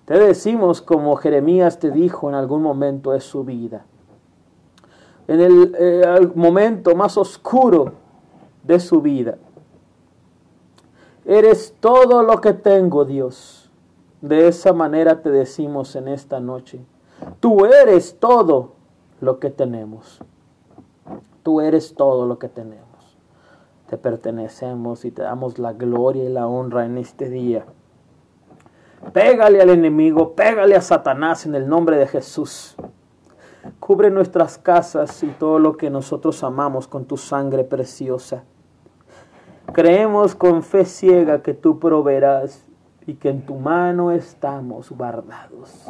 Te 0.05 0.19
decimos 0.19 0.81
como 0.81 1.15
Jeremías 1.15 1.79
te 1.79 1.91
dijo 1.91 2.29
en 2.29 2.35
algún 2.35 2.61
momento 2.61 3.11
de 3.11 3.21
su 3.21 3.43
vida. 3.43 3.85
En 5.27 5.39
el, 5.39 5.75
eh, 5.79 6.31
momento 6.35 6.95
más 6.95 7.17
oscuro 7.17 7.93
de 8.63 8.79
su 8.79 9.01
vida. 9.01 9.37
Eres 11.25 11.73
todo 11.79 12.21
lo 12.21 12.41
que 12.41 12.53
tengo, 12.53 13.05
Dios. 13.05 13.71
De 14.21 14.47
esa 14.47 14.73
manera 14.73 15.21
te 15.21 15.31
decimos 15.31 15.95
en 15.95 16.09
esta 16.09 16.41
noche. 16.41 16.81
Tú 17.39 17.65
eres 17.65 18.19
todo 18.19 18.73
lo 19.21 19.39
que 19.39 19.49
tenemos. 19.49 20.19
Tú 21.43 21.61
eres 21.61 21.95
todo 21.95 22.25
lo 22.25 22.37
que 22.39 22.49
tenemos 22.49 22.92
te 23.93 23.99
pertenecemos 23.99 25.05
y 25.05 25.11
te 25.11 25.21
damos 25.21 25.59
la 25.59 25.73
gloria 25.73 26.23
y 26.23 26.29
la 26.29 26.47
honra 26.47 26.83
en 26.83 26.97
este 26.97 27.29
día. 27.29 27.63
Pégale 29.13 29.61
al 29.61 29.69
enemigo, 29.69 30.33
pégale 30.33 30.75
a 30.75 30.81
Satanás 30.81 31.45
en 31.45 31.53
el 31.53 31.69
nombre 31.69 31.97
de 31.97 32.07
Jesús. 32.07 32.75
Cubre 33.79 34.09
nuestras 34.09 34.57
casas 34.57 35.21
y 35.21 35.27
todo 35.27 35.59
lo 35.59 35.77
que 35.77 35.91
nosotros 35.91 36.43
amamos 36.43 36.87
con 36.87 37.05
tu 37.05 37.17
sangre 37.17 37.63
preciosa. 37.63 38.45
Creemos 39.73 40.33
con 40.33 40.63
fe 40.63 40.85
ciega 40.85 41.43
que 41.43 41.53
tú 41.53 41.77
proveerás 41.77 42.65
y 43.05 43.13
que 43.13 43.29
en 43.29 43.45
tu 43.45 43.57
mano 43.57 44.11
estamos 44.11 44.89
guardados. 44.89 45.85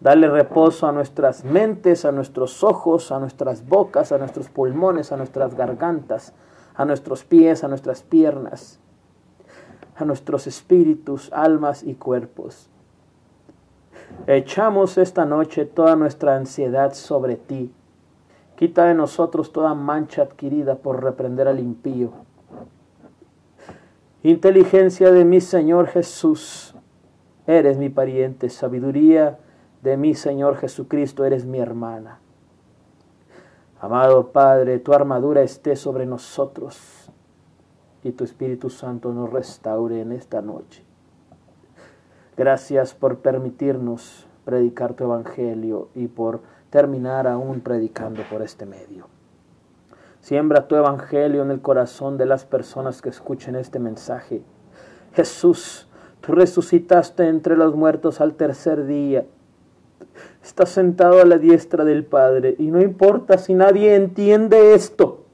Dale 0.00 0.28
reposo 0.28 0.86
a 0.86 0.92
nuestras 0.92 1.44
mentes, 1.44 2.04
a 2.04 2.12
nuestros 2.12 2.62
ojos, 2.62 3.10
a 3.10 3.18
nuestras 3.18 3.66
bocas, 3.66 4.12
a 4.12 4.18
nuestros 4.18 4.48
pulmones, 4.48 5.10
a 5.10 5.16
nuestras 5.16 5.56
gargantas, 5.56 6.34
a 6.76 6.84
nuestros 6.84 7.24
pies, 7.24 7.64
a 7.64 7.68
nuestras 7.68 8.02
piernas, 8.02 8.78
a 9.96 10.04
nuestros 10.04 10.46
espíritus, 10.46 11.32
almas 11.32 11.82
y 11.82 11.94
cuerpos. 11.94 12.70
Echamos 14.28 14.98
esta 14.98 15.24
noche 15.24 15.64
toda 15.64 15.96
nuestra 15.96 16.36
ansiedad 16.36 16.94
sobre 16.94 17.34
ti. 17.34 17.72
Quita 18.54 18.84
de 18.84 18.94
nosotros 18.94 19.52
toda 19.52 19.74
mancha 19.74 20.22
adquirida 20.22 20.76
por 20.76 21.02
reprender 21.02 21.48
al 21.48 21.58
impío. 21.58 22.12
Inteligencia 24.22 25.10
de 25.10 25.24
mi 25.24 25.40
Señor 25.40 25.88
Jesús, 25.88 26.74
eres 27.46 27.78
mi 27.78 27.88
pariente, 27.88 28.48
sabiduría 28.48 29.38
de 29.82 29.96
mi 29.96 30.14
Señor 30.14 30.56
Jesucristo, 30.56 31.24
eres 31.24 31.44
mi 31.44 31.58
hermana. 31.58 32.20
Amado 33.80 34.32
Padre, 34.32 34.80
tu 34.80 34.92
armadura 34.92 35.42
esté 35.42 35.76
sobre 35.76 36.04
nosotros 36.04 37.12
y 38.02 38.12
tu 38.12 38.24
Espíritu 38.24 38.70
Santo 38.70 39.12
nos 39.12 39.32
restaure 39.32 40.00
en 40.00 40.12
esta 40.12 40.42
noche. 40.42 40.84
Gracias 42.36 42.94
por 42.94 43.18
permitirnos 43.18 44.26
predicar 44.44 44.94
tu 44.94 45.04
Evangelio 45.04 45.90
y 45.94 46.08
por 46.08 46.40
terminar 46.70 47.28
aún 47.28 47.60
predicando 47.60 48.22
por 48.30 48.42
este 48.42 48.66
medio. 48.66 49.06
Siembra 50.20 50.66
tu 50.66 50.74
Evangelio 50.74 51.42
en 51.42 51.50
el 51.50 51.60
corazón 51.60 52.16
de 52.16 52.26
las 52.26 52.44
personas 52.44 53.00
que 53.00 53.08
escuchen 53.10 53.54
este 53.54 53.78
mensaje. 53.78 54.42
Jesús, 55.14 55.88
tú 56.20 56.32
resucitaste 56.32 57.28
entre 57.28 57.56
los 57.56 57.76
muertos 57.76 58.20
al 58.20 58.34
tercer 58.34 58.86
día 58.86 59.24
está 60.48 60.64
sentado 60.64 61.20
a 61.20 61.26
la 61.26 61.36
diestra 61.36 61.84
del 61.84 62.04
Padre. 62.04 62.56
Y 62.58 62.70
no 62.70 62.80
importa 62.80 63.36
si 63.36 63.54
nadie 63.54 63.94
entiende 63.94 64.74
esto. 64.74 65.26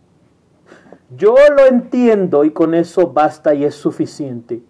Yo 1.16 1.36
lo 1.56 1.66
entiendo 1.66 2.44
y 2.44 2.50
con 2.50 2.74
eso 2.74 3.12
basta 3.12 3.54
y 3.54 3.64
es 3.64 3.76
suficiente. 3.76 4.60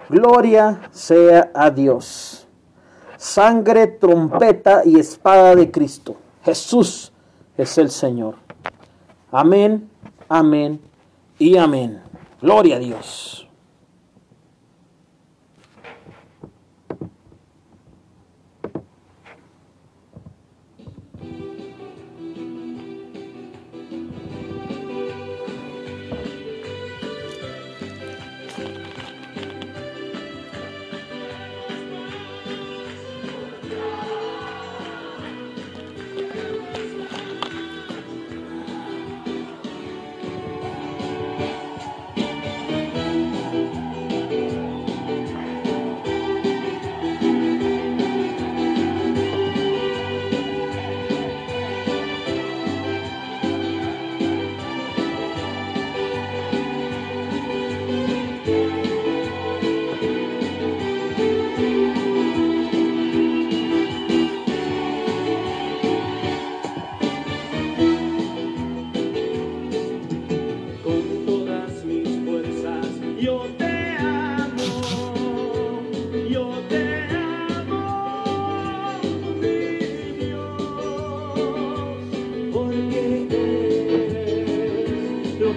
Gloria 0.09 0.89
sea 0.93 1.51
a 1.55 1.71
Dios. 1.71 2.47
Sangre, 3.17 3.89
trompeta 3.89 4.83
y 4.85 4.99
espada 4.99 5.57
de 5.57 5.71
Cristo. 5.71 6.17
Jesús 6.45 7.13
es 7.57 7.77
el 7.79 7.91
Señor. 7.91 8.37
Amén, 9.33 9.91
amén 10.29 10.81
y 11.39 11.57
amén. 11.57 12.01
Gloria 12.41 12.77
a 12.77 12.79
Dios. 12.79 13.48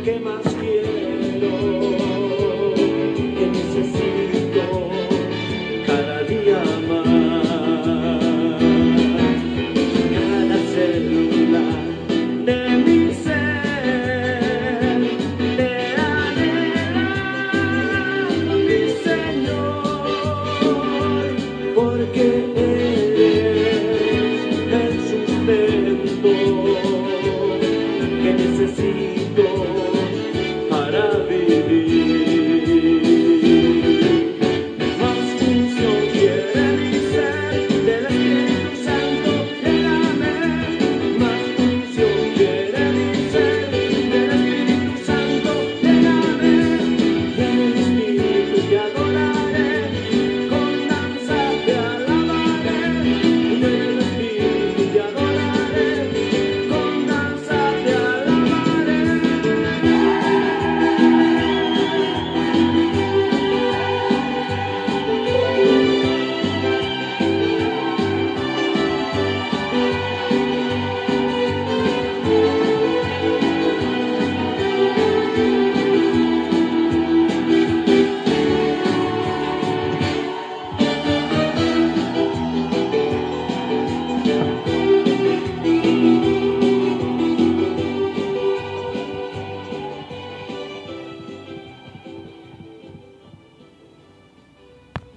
que 0.03 0.19
más 0.19 0.41
quiero. 0.59 2.10